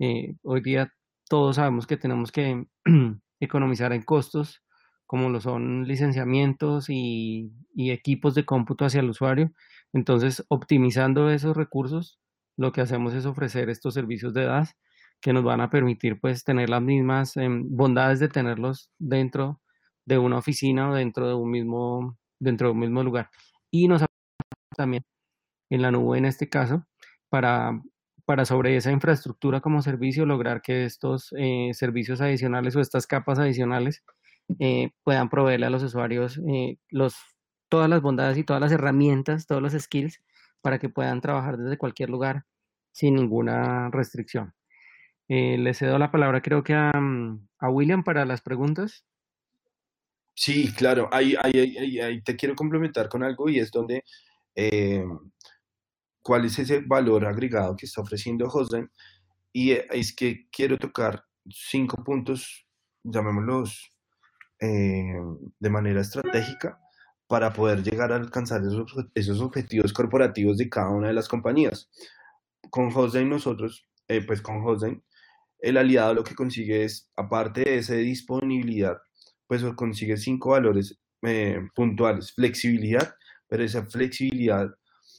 [0.00, 0.92] Eh, hoy día
[1.28, 2.66] todos sabemos que tenemos que
[3.40, 4.62] economizar en costos,
[5.06, 9.52] como lo son licenciamientos y, y equipos de cómputo hacia el usuario.
[9.92, 12.20] Entonces, optimizando esos recursos,
[12.56, 14.76] lo que hacemos es ofrecer estos servicios de DAS
[15.20, 19.60] que nos van a permitir pues tener las mismas em, bondades de tenerlos dentro
[20.04, 23.30] de una oficina o dentro de un mismo dentro de un mismo lugar
[23.70, 24.02] y nos
[24.74, 25.04] también
[25.70, 26.86] en la nube en este caso
[27.28, 27.80] para
[28.24, 33.38] para sobre esa infraestructura como servicio lograr que estos eh, servicios adicionales o estas capas
[33.38, 34.04] adicionales
[34.58, 37.16] eh, puedan proveerle a los usuarios eh, los
[37.68, 40.20] todas las bondades y todas las herramientas todos los skills
[40.60, 42.44] para que puedan trabajar desde cualquier lugar
[42.92, 44.54] sin ninguna restricción.
[45.28, 49.06] Le cedo la palabra creo que a, mm, William para las preguntas.
[50.34, 54.04] Sí, claro, ahí, ahí, ahí, te quiero complementar con algo y es donde
[54.54, 55.04] eh,
[56.22, 58.90] cuál es ese valor agregado que está ofreciendo Hostline
[59.52, 62.66] y eh, es que quiero tocar cinco puntos,
[63.02, 63.90] llamémoslos
[64.60, 65.14] eh,
[65.58, 66.78] de manera estratégica
[67.26, 71.90] para poder llegar a alcanzar esos, esos objetivos corporativos de cada una de las compañías
[72.70, 75.02] con Hostline nosotros, eh, pues con Hostline,
[75.58, 78.98] el aliado lo que consigue es, aparte de esa disponibilidad,
[79.46, 82.32] pues consigue cinco valores eh, puntuales.
[82.32, 83.14] Flexibilidad,
[83.52, 84.74] pero esa flexibilidad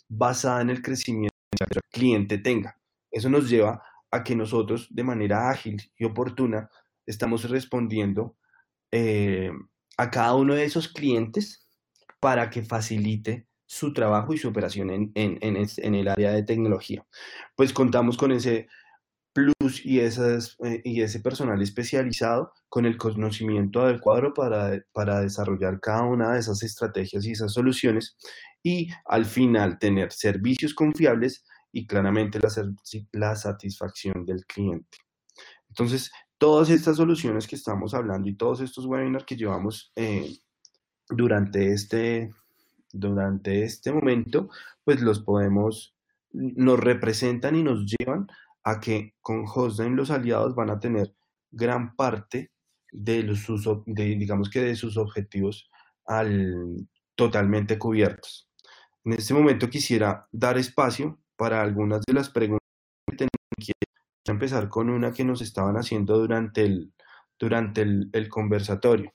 [0.09, 2.79] basada en el crecimiento que el cliente tenga.
[3.11, 6.67] Eso nos lleva a que nosotros de manera ágil y oportuna
[7.05, 8.35] estamos respondiendo
[8.91, 9.51] eh,
[9.97, 11.69] a cada uno de esos clientes
[12.19, 17.05] para que facilite su trabajo y su operación en, el área de tecnología.
[17.55, 18.67] Pues contamos con ese
[19.33, 25.21] plus y, esas, eh, y ese personal especializado con el conocimiento del cuadro para, para
[25.21, 28.15] desarrollar cada una de esas estrategias y esas soluciones
[28.61, 32.49] y al final tener servicios confiables y claramente la,
[33.11, 34.99] la satisfacción del cliente.
[35.69, 40.37] Entonces, todas estas soluciones que estamos hablando y todos estos webinars que llevamos eh,
[41.09, 42.31] durante este
[42.93, 44.49] durante este momento,
[44.85, 45.95] pues los podemos,
[46.31, 48.27] nos representan y nos llevan
[48.63, 51.13] a que con Hostname los aliados van a tener
[51.51, 52.51] gran parte
[52.91, 55.69] de los sus, de, digamos que de sus objetivos
[56.05, 58.49] al, totalmente cubiertos.
[59.05, 62.67] En este momento quisiera dar espacio para algunas de las preguntas
[63.07, 63.31] que tenemos.
[63.57, 63.77] Quiero
[64.27, 66.93] empezar con una que nos estaban haciendo durante el,
[67.37, 69.13] durante el, conversatorio.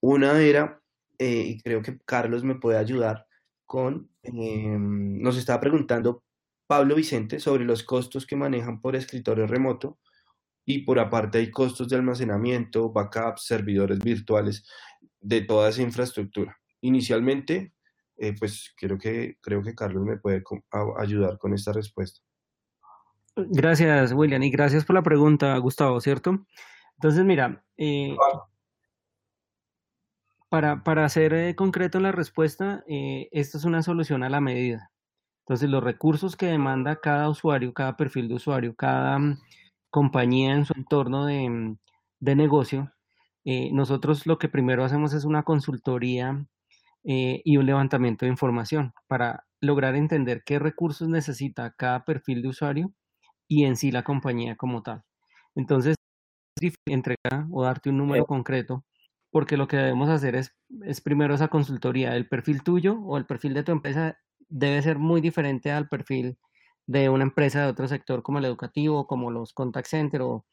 [0.00, 0.80] Una era
[1.18, 3.26] eh, y creo que Carlos me puede ayudar
[3.66, 6.22] con, em, nos estaba preguntando
[6.72, 9.98] Pablo Vicente sobre los costos que manejan por escritorio remoto
[10.64, 14.66] y por aparte hay costos de almacenamiento, backups, servidores virtuales,
[15.20, 16.56] de toda esa infraestructura.
[16.80, 17.74] Inicialmente,
[18.16, 20.42] eh, pues creo que, creo que Carlos me puede
[20.96, 22.22] ayudar con esta respuesta.
[23.36, 26.46] Gracias, William, y gracias por la pregunta, Gustavo, ¿cierto?
[26.94, 28.16] Entonces, mira, eh,
[30.48, 34.40] para, para ser eh, concreto en la respuesta, eh, esta es una solución a la
[34.40, 34.90] medida.
[35.42, 39.40] Entonces, los recursos que demanda cada usuario, cada perfil de usuario, cada mm,
[39.90, 41.78] compañía en su entorno de, mm,
[42.20, 42.92] de negocio,
[43.44, 46.46] eh, nosotros lo que primero hacemos es una consultoría
[47.04, 52.92] y un levantamiento de información para lograr entender qué recursos necesita cada perfil de usuario
[53.48, 55.04] y en sí la compañía como tal.
[55.56, 55.96] Entonces,
[56.86, 58.84] entregar o darte un número concreto
[59.30, 62.16] porque lo que debemos hacer es, es primero esa consultoría.
[62.16, 64.18] El perfil tuyo o el perfil de tu empresa
[64.52, 66.36] debe ser muy diferente al perfil
[66.86, 70.44] de una empresa de otro sector como el educativo, como los contact center o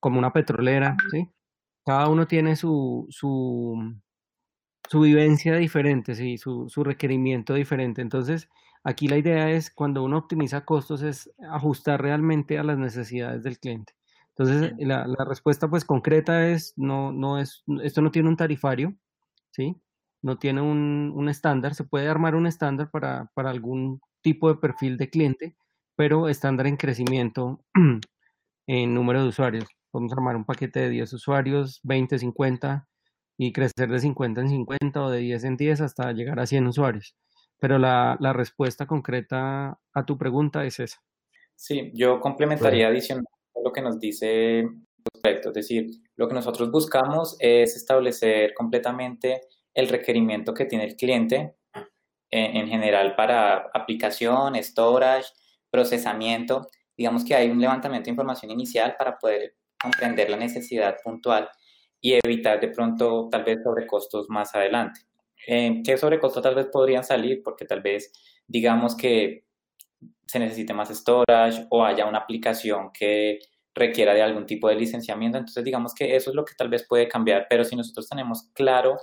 [0.00, 1.28] como una petrolera, ¿sí?
[1.84, 3.94] Cada uno tiene su, su,
[4.88, 6.38] su vivencia diferente, ¿sí?
[6.38, 8.02] su, su requerimiento diferente.
[8.02, 8.48] Entonces,
[8.84, 13.58] aquí la idea es, cuando uno optimiza costos, es ajustar realmente a las necesidades del
[13.58, 13.94] cliente.
[14.36, 18.94] Entonces, la, la, respuesta pues concreta es, no, no es, esto no tiene un tarifario,
[19.50, 19.74] ¿sí?
[20.22, 24.56] No tiene un, un estándar, se puede armar un estándar para, para algún tipo de
[24.56, 25.56] perfil de cliente,
[25.96, 27.64] pero estándar en crecimiento
[28.66, 29.66] en número de usuarios.
[29.90, 32.86] Podemos armar un paquete de 10 usuarios, 20, 50
[33.38, 36.66] y crecer de 50 en 50 o de 10 en 10 hasta llegar a 100
[36.66, 37.14] usuarios.
[37.60, 40.98] Pero la, la respuesta concreta a tu pregunta es esa.
[41.54, 43.24] Sí, yo complementaría adicional
[43.64, 44.68] lo que nos dice
[45.12, 45.48] respecto.
[45.48, 49.40] Es decir, lo que nosotros buscamos es establecer completamente
[49.78, 51.54] el requerimiento que tiene el cliente
[52.30, 55.28] en, en general para aplicación, storage,
[55.70, 56.66] procesamiento.
[56.96, 61.48] Digamos que hay un levantamiento de información inicial para poder comprender la necesidad puntual
[62.00, 65.00] y evitar de pronto tal vez sobrecostos más adelante.
[65.46, 67.40] Eh, ¿Qué sobrecostos tal vez podrían salir?
[67.44, 68.12] Porque tal vez
[68.48, 69.44] digamos que
[70.26, 73.38] se necesite más storage o haya una aplicación que
[73.76, 75.38] requiera de algún tipo de licenciamiento.
[75.38, 78.50] Entonces, digamos que eso es lo que tal vez puede cambiar, pero si nosotros tenemos
[78.54, 78.96] claro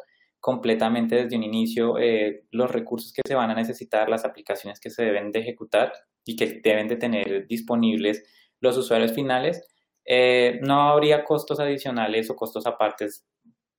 [0.46, 4.91] completamente desde un inicio eh, los recursos que se van a necesitar, las aplicaciones que
[4.91, 5.91] se deben de ejecutar
[6.24, 8.24] y que deben de tener disponibles
[8.60, 9.68] los usuarios finales,
[10.06, 13.26] eh, no habría costos adicionales o costos apartes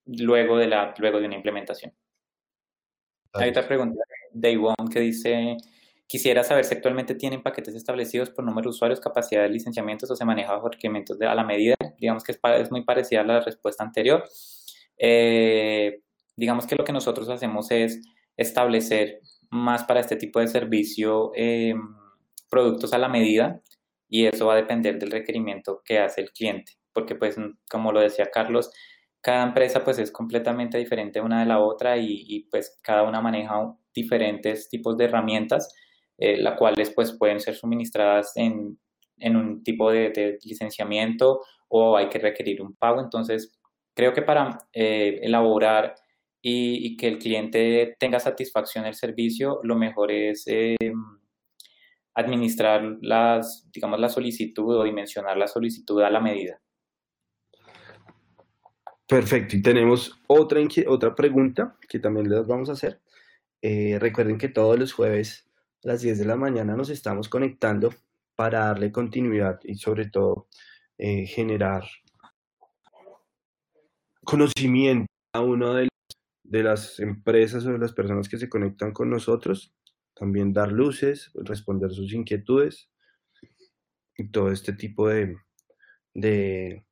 [0.07, 1.93] luego de, la, luego de una implementación.
[3.35, 4.03] Hay otra pregunta
[4.33, 5.57] de Ivonne que dice,
[6.09, 10.17] quisiera saber si actualmente tienen paquetes establecidos por número de usuarios, capacidad de licenciamientos o
[10.17, 11.77] se maneja bajo requerimientos de, a la medida.
[11.97, 14.25] Digamos que es, es muy parecida a la respuesta anterior.
[14.99, 16.01] Eh,
[16.37, 18.03] digamos que lo que nosotros hacemos es
[18.37, 19.21] establecer
[19.51, 21.75] más para este tipo de servicio eh,
[22.51, 23.63] productos a la medida
[24.09, 27.37] y eso va a depender del requerimiento que hace el cliente, porque pues
[27.69, 28.71] como lo decía Carlos,
[29.21, 33.75] cada empresa pues es completamente diferente una de la otra y, pues cada una maneja
[33.93, 35.75] diferentes tipos de herramientas,
[36.19, 38.79] eh, las cuales pues pueden ser suministradas en,
[39.19, 43.01] en un tipo de, licenciamiento o hay que requerir un pago.
[43.01, 43.59] Entonces,
[43.95, 45.95] creo que para eh, elaborar
[46.49, 50.77] y, que el cliente tenga satisfacción del servicio, lo mejor es eh,
[52.15, 56.61] administrar las, digamos, la solicitud o dimensionar la solicitud a la medida.
[59.09, 63.01] Perfecto, y tenemos otra, otra pregunta que también les vamos a hacer.
[63.61, 65.51] Eh, recuerden que todos los jueves
[65.85, 67.93] a las 10 de la mañana nos estamos conectando
[68.37, 70.47] para darle continuidad y sobre todo
[70.97, 71.83] eh, generar
[74.23, 75.89] conocimiento a uno de
[76.49, 79.75] de las empresas o de las personas que se conectan con nosotros,
[80.15, 82.89] también dar luces, responder sus inquietudes
[84.17, 85.37] y todo este tipo de,
[86.15, 86.85] de,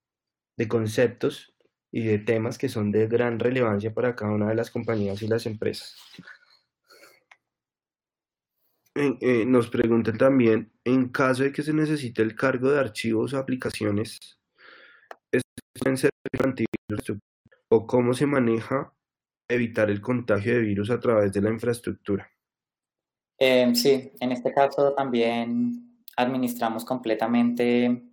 [0.68, 1.54] conceptos
[1.90, 5.28] y de temas que son de gran relevancia para cada una de las compañías y
[5.28, 5.96] las empresas.
[8.96, 13.38] Eh, nos preguntan también, en caso de que se necesite el cargo de archivos o
[13.38, 14.38] aplicaciones,
[17.68, 18.94] o cómo se maneja
[19.48, 22.30] evitar el contagio de virus a través de la infraestructura.
[23.38, 28.04] Em, sí, en este caso también administramos completamente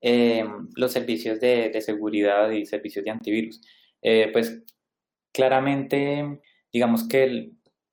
[0.00, 3.60] em, los servicios de, seguridad y servicios de antivirus.
[4.02, 4.62] Eh, pues
[5.32, 6.40] claramente,
[6.72, 7.24] digamos que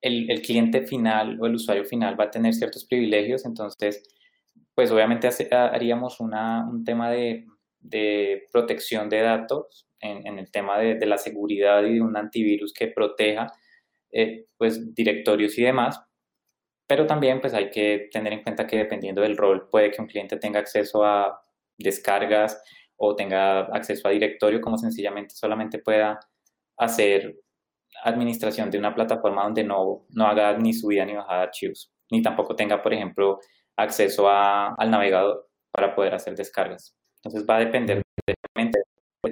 [0.01, 4.03] el, cliente final o el usuario final va a tener ciertos privilegios, entonces,
[4.73, 7.45] pues obviamente haríamos un tema de,
[7.79, 12.87] de protección de datos en, el tema de, la seguridad y de un antivirus que
[12.87, 13.51] proteja
[14.11, 16.01] eh, pues directorios y demás,
[16.87, 20.07] pero también pues hay que tener en cuenta que dependiendo del rol puede que un
[20.07, 21.41] cliente tenga acceso a
[21.77, 22.61] descargas
[22.97, 26.19] o tenga acceso a directorio como sencillamente solamente pueda
[26.77, 27.35] hacer
[28.03, 32.21] administración de una plataforma donde no, no haga ni subida ni bajada de archivos, ni
[32.21, 33.39] tampoco tenga, por ejemplo,
[33.75, 36.95] acceso al navegador para poder hacer descargas.
[37.23, 38.79] Entonces va a depender directamente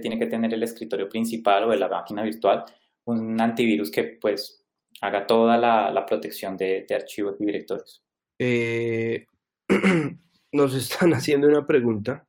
[0.02, 2.66] tiene que tener el escritorio principal o de la máquina virtual
[3.06, 4.66] un antivirus que pues
[5.02, 8.04] haga toda la, protección de, archivos y directorios.
[8.40, 9.26] Eh,
[10.52, 12.28] nos están haciendo una pregunta.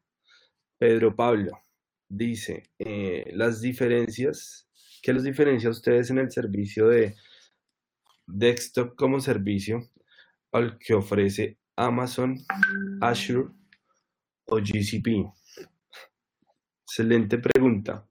[0.78, 1.64] Pedro Pablo
[2.08, 4.68] dice, eh, las diferencias,
[5.02, 7.16] ¿qué los diferencia ustedes en el servicio de
[8.26, 9.90] desktop como servicio
[10.52, 12.38] al que ofrece Amazon,
[13.00, 13.48] Azure
[14.46, 15.26] o GCP?
[16.88, 18.08] Excelente pregunta.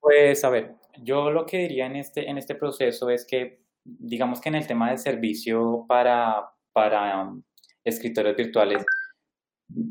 [0.00, 4.40] Pues a ver, yo lo que diría en este, en este proceso es que, digamos
[4.40, 7.42] que en el tema de servicio para, para um,
[7.84, 8.84] escritores virtuales,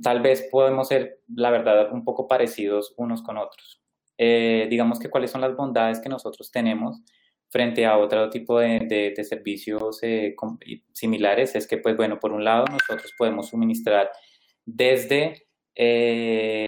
[0.04, 3.82] tal vez podemos ser, la verdad, un poco parecidos unos con otros.
[4.18, 7.02] Eh, digamos que cuáles son las bondades que nosotros tenemos
[7.50, 10.36] frente a otro tipo de, de, servicios eh,
[10.92, 14.12] similares es que, pues bueno, por un lado nosotros podemos suministrar
[14.66, 16.66] desde eh,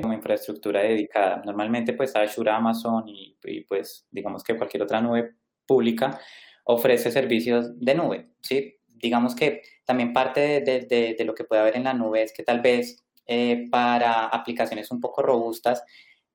[0.00, 1.42] como infraestructura dedicada.
[1.44, 3.36] Normalmente pues Azure, Amazon y,
[3.68, 5.34] pues digamos que cualquier otra nube
[5.66, 6.20] pública
[6.64, 8.76] ofrece servicios de nube, ¿sí?
[8.86, 12.44] Digamos que también parte de, de, lo que puede haber en la nube es que
[12.44, 15.82] tal vez eh, para aplicaciones un poco robustas,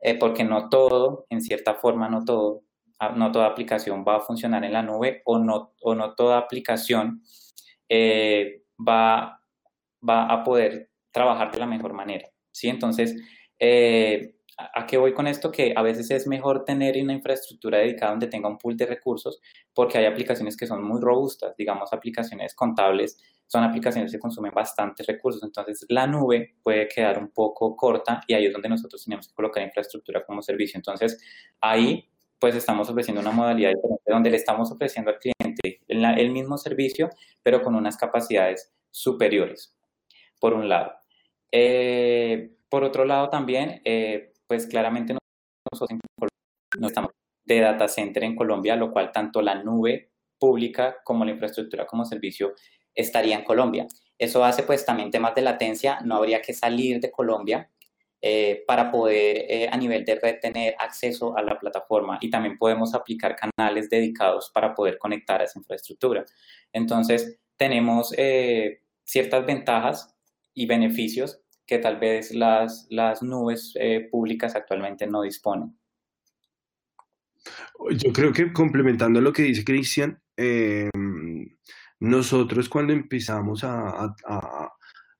[0.01, 2.63] eh, porque no todo, en cierta forma, no todo,
[2.99, 6.37] ah, no toda aplicación va a funcionar en la nube o no, o no toda
[6.37, 7.23] aplicación
[7.87, 9.41] eh, va,
[10.07, 12.29] va a poder trabajar de la mejor manera.
[12.57, 12.69] ¿Sí?
[12.69, 13.15] Entonces,
[13.59, 15.51] eh, ¿A qué voy con esto?
[15.51, 19.39] Que a veces es mejor tener una infraestructura dedicada donde tenga un pool de recursos
[19.71, 25.05] porque hay aplicaciones que son muy robustas, digamos aplicaciones contables, son aplicaciones que consumen bastantes
[25.05, 29.27] recursos, entonces la nube puede quedar un poco corta y ahí es donde nosotros tenemos
[29.27, 30.79] que colocar infraestructura como servicio.
[30.79, 31.23] Entonces
[31.61, 36.57] ahí pues estamos ofreciendo una modalidad diferente donde le estamos ofreciendo al cliente el mismo
[36.57, 37.11] servicio
[37.43, 39.77] pero con unas capacidades superiores,
[40.39, 40.96] por un lado.
[41.51, 45.15] Eh, por otro lado también, eh, pues claramente
[45.71, 46.37] nosotros en Colombia
[46.79, 47.11] no estamos
[47.45, 52.05] de data center en Colombia, lo cual tanto la nube pública como la infraestructura como
[52.05, 52.53] servicio
[52.93, 53.87] estaría en Colombia.
[54.17, 57.69] Eso hace pues también temas de latencia, no habría que salir de Colombia
[58.19, 62.57] eh, para poder eh, a nivel de red tener acceso a la plataforma y también
[62.57, 66.25] podemos aplicar canales dedicados para poder conectar a esa infraestructura.
[66.73, 70.16] Entonces tenemos eh, ciertas ventajas
[70.57, 73.73] y beneficios que tal vez las, las nubes
[74.09, 75.77] públicas actualmente no disponen.
[77.91, 80.19] Yo creo que complementando lo que dice Cristian,
[81.99, 84.15] nosotros cuando empezamos a,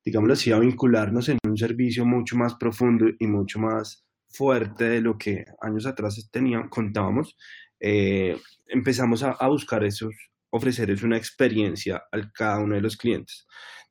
[0.04, 5.02] digámoslo así, a vincularnos en un servicio mucho más profundo y mucho más fuerte de
[5.02, 7.36] lo que años atrás teníamos, contábamos,
[7.80, 10.14] eh, empezamos a, buscar esos,
[10.50, 13.48] ofrecerles una experiencia a cada uno de los clientes.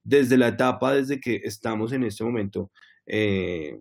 [0.06, 2.70] Desde la etapa, desde que estamos en este momento,
[3.06, 3.80] eh,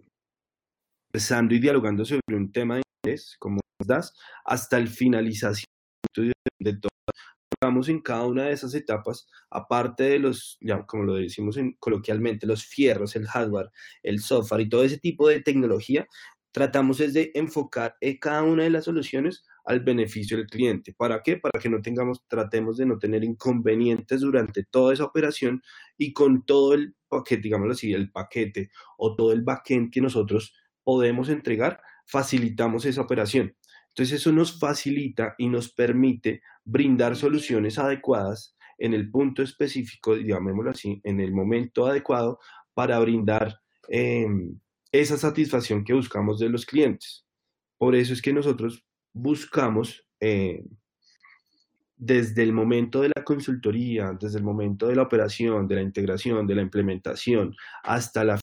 [1.14, 4.12] empezando y dialogando sobre un tema de interés, como das,
[4.44, 5.70] hasta el finalización
[6.60, 6.90] de todo
[7.88, 13.16] en cada una de esas etapas, aparte de los, como lo decimos coloquialmente, los fierros,
[13.16, 13.72] el hardware,
[14.04, 16.08] el software y todo ese tipo de tecnología,
[16.52, 20.94] tratamos es de enfocar en cada una de las soluciones al beneficio del cliente.
[20.94, 21.38] ¿Para qué?
[21.38, 25.62] Para que no tengamos, tratemos de no tener inconvenientes durante toda esa operación
[25.98, 30.54] y con todo el paquete, digámoslo así, el paquete o todo el backend que nosotros
[30.84, 33.56] podemos entregar, facilitamos esa operación.
[33.90, 40.72] Entonces eso nos facilita y nos permite brindar soluciones adecuadas en el punto específico, llamémoslo
[40.72, 42.40] así, en el momento adecuado
[42.74, 44.60] para brindar em,
[44.92, 47.26] esa satisfacción que buscamos de los clientes.
[47.78, 50.66] Por eso es que nosotros buscamos em,
[51.98, 56.46] desde el momento de la consultoría, desde el momento de la operación, de la integración,
[56.46, 58.40] de la implementación, hasta la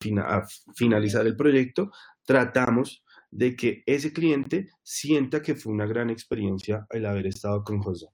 [0.74, 1.90] finalizar el proyecto,
[2.24, 7.80] tratamos de que ese cliente sienta que fue una gran experiencia el haber estado con
[7.80, 8.06] José.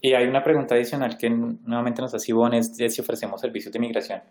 [0.00, 3.78] Y hay una pregunta adicional que nuevamente nos hace Ivonne, es si ofrecemos servicios de
[3.78, 4.22] migración.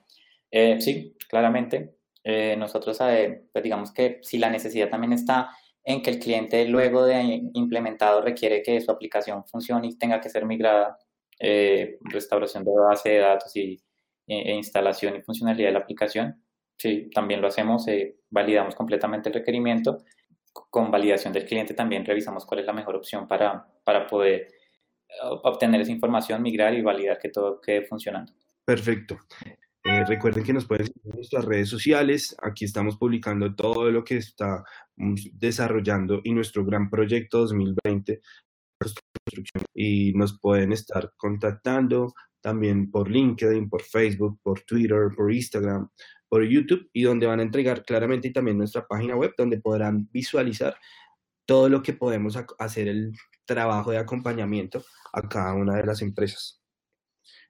[0.49, 1.97] Eh, sí, claramente.
[2.23, 5.49] Eh, nosotros eh, pues digamos que si la necesidad también está
[5.85, 10.29] en que el cliente luego de implementado requiere que su aplicación funcione y tenga que
[10.29, 10.97] ser migrada,
[12.01, 13.81] restauración de base de datos y,
[14.27, 16.45] e, e instalación y funcionalidad de la aplicación,
[16.77, 19.99] Sí, también lo hacemos, eh, validamos completamente el requerimiento.
[20.51, 24.47] Con validación del cliente también revisamos cuál es la mejor opción para, para poder
[25.07, 25.13] eh,
[25.43, 28.33] obtener esa información, migrar y validar que todo quede funcionando.
[28.65, 29.17] Perfecto.
[30.07, 32.35] Recuerden que nos pueden seguir en nuestras redes sociales.
[32.41, 34.63] Aquí estamos publicando todo lo que está
[34.95, 38.21] desarrollando y nuestro gran proyecto 2020
[39.73, 45.89] y nos pueden estar contactando también por LinkedIn, por Facebook, por Twitter, por Instagram
[46.29, 50.75] por YouTube y donde van a entregar claramente también nuestra página web donde podrán visualizar
[51.45, 53.13] todo lo que podemos hacer el
[53.45, 54.83] trabajo de acompañamiento
[55.13, 56.64] a cada una de las empresas.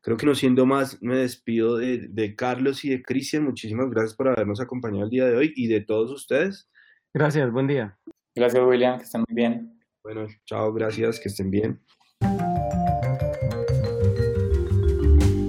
[0.06, 3.44] Creo que no siendo más, me despido de, de Carlos y de Cristian.
[3.44, 6.70] Muchísimas gracias por habernos acompañado el día de hoy y de todos ustedes.
[7.12, 7.98] Gracias, buen día.
[8.36, 9.80] Gracias, William, que estén muy bien.
[10.04, 11.82] Bueno, chao, gracias, que estén bien.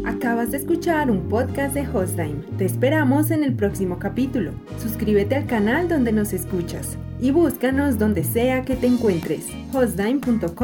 [0.07, 2.43] Acabas de escuchar un podcast de Hostime.
[2.57, 4.53] Te esperamos en el próximo capítulo.
[4.79, 9.51] Suscríbete al canal donde nos escuchas y búscanos donde sea que te encuentres.
[9.75, 10.57] hostime.com.co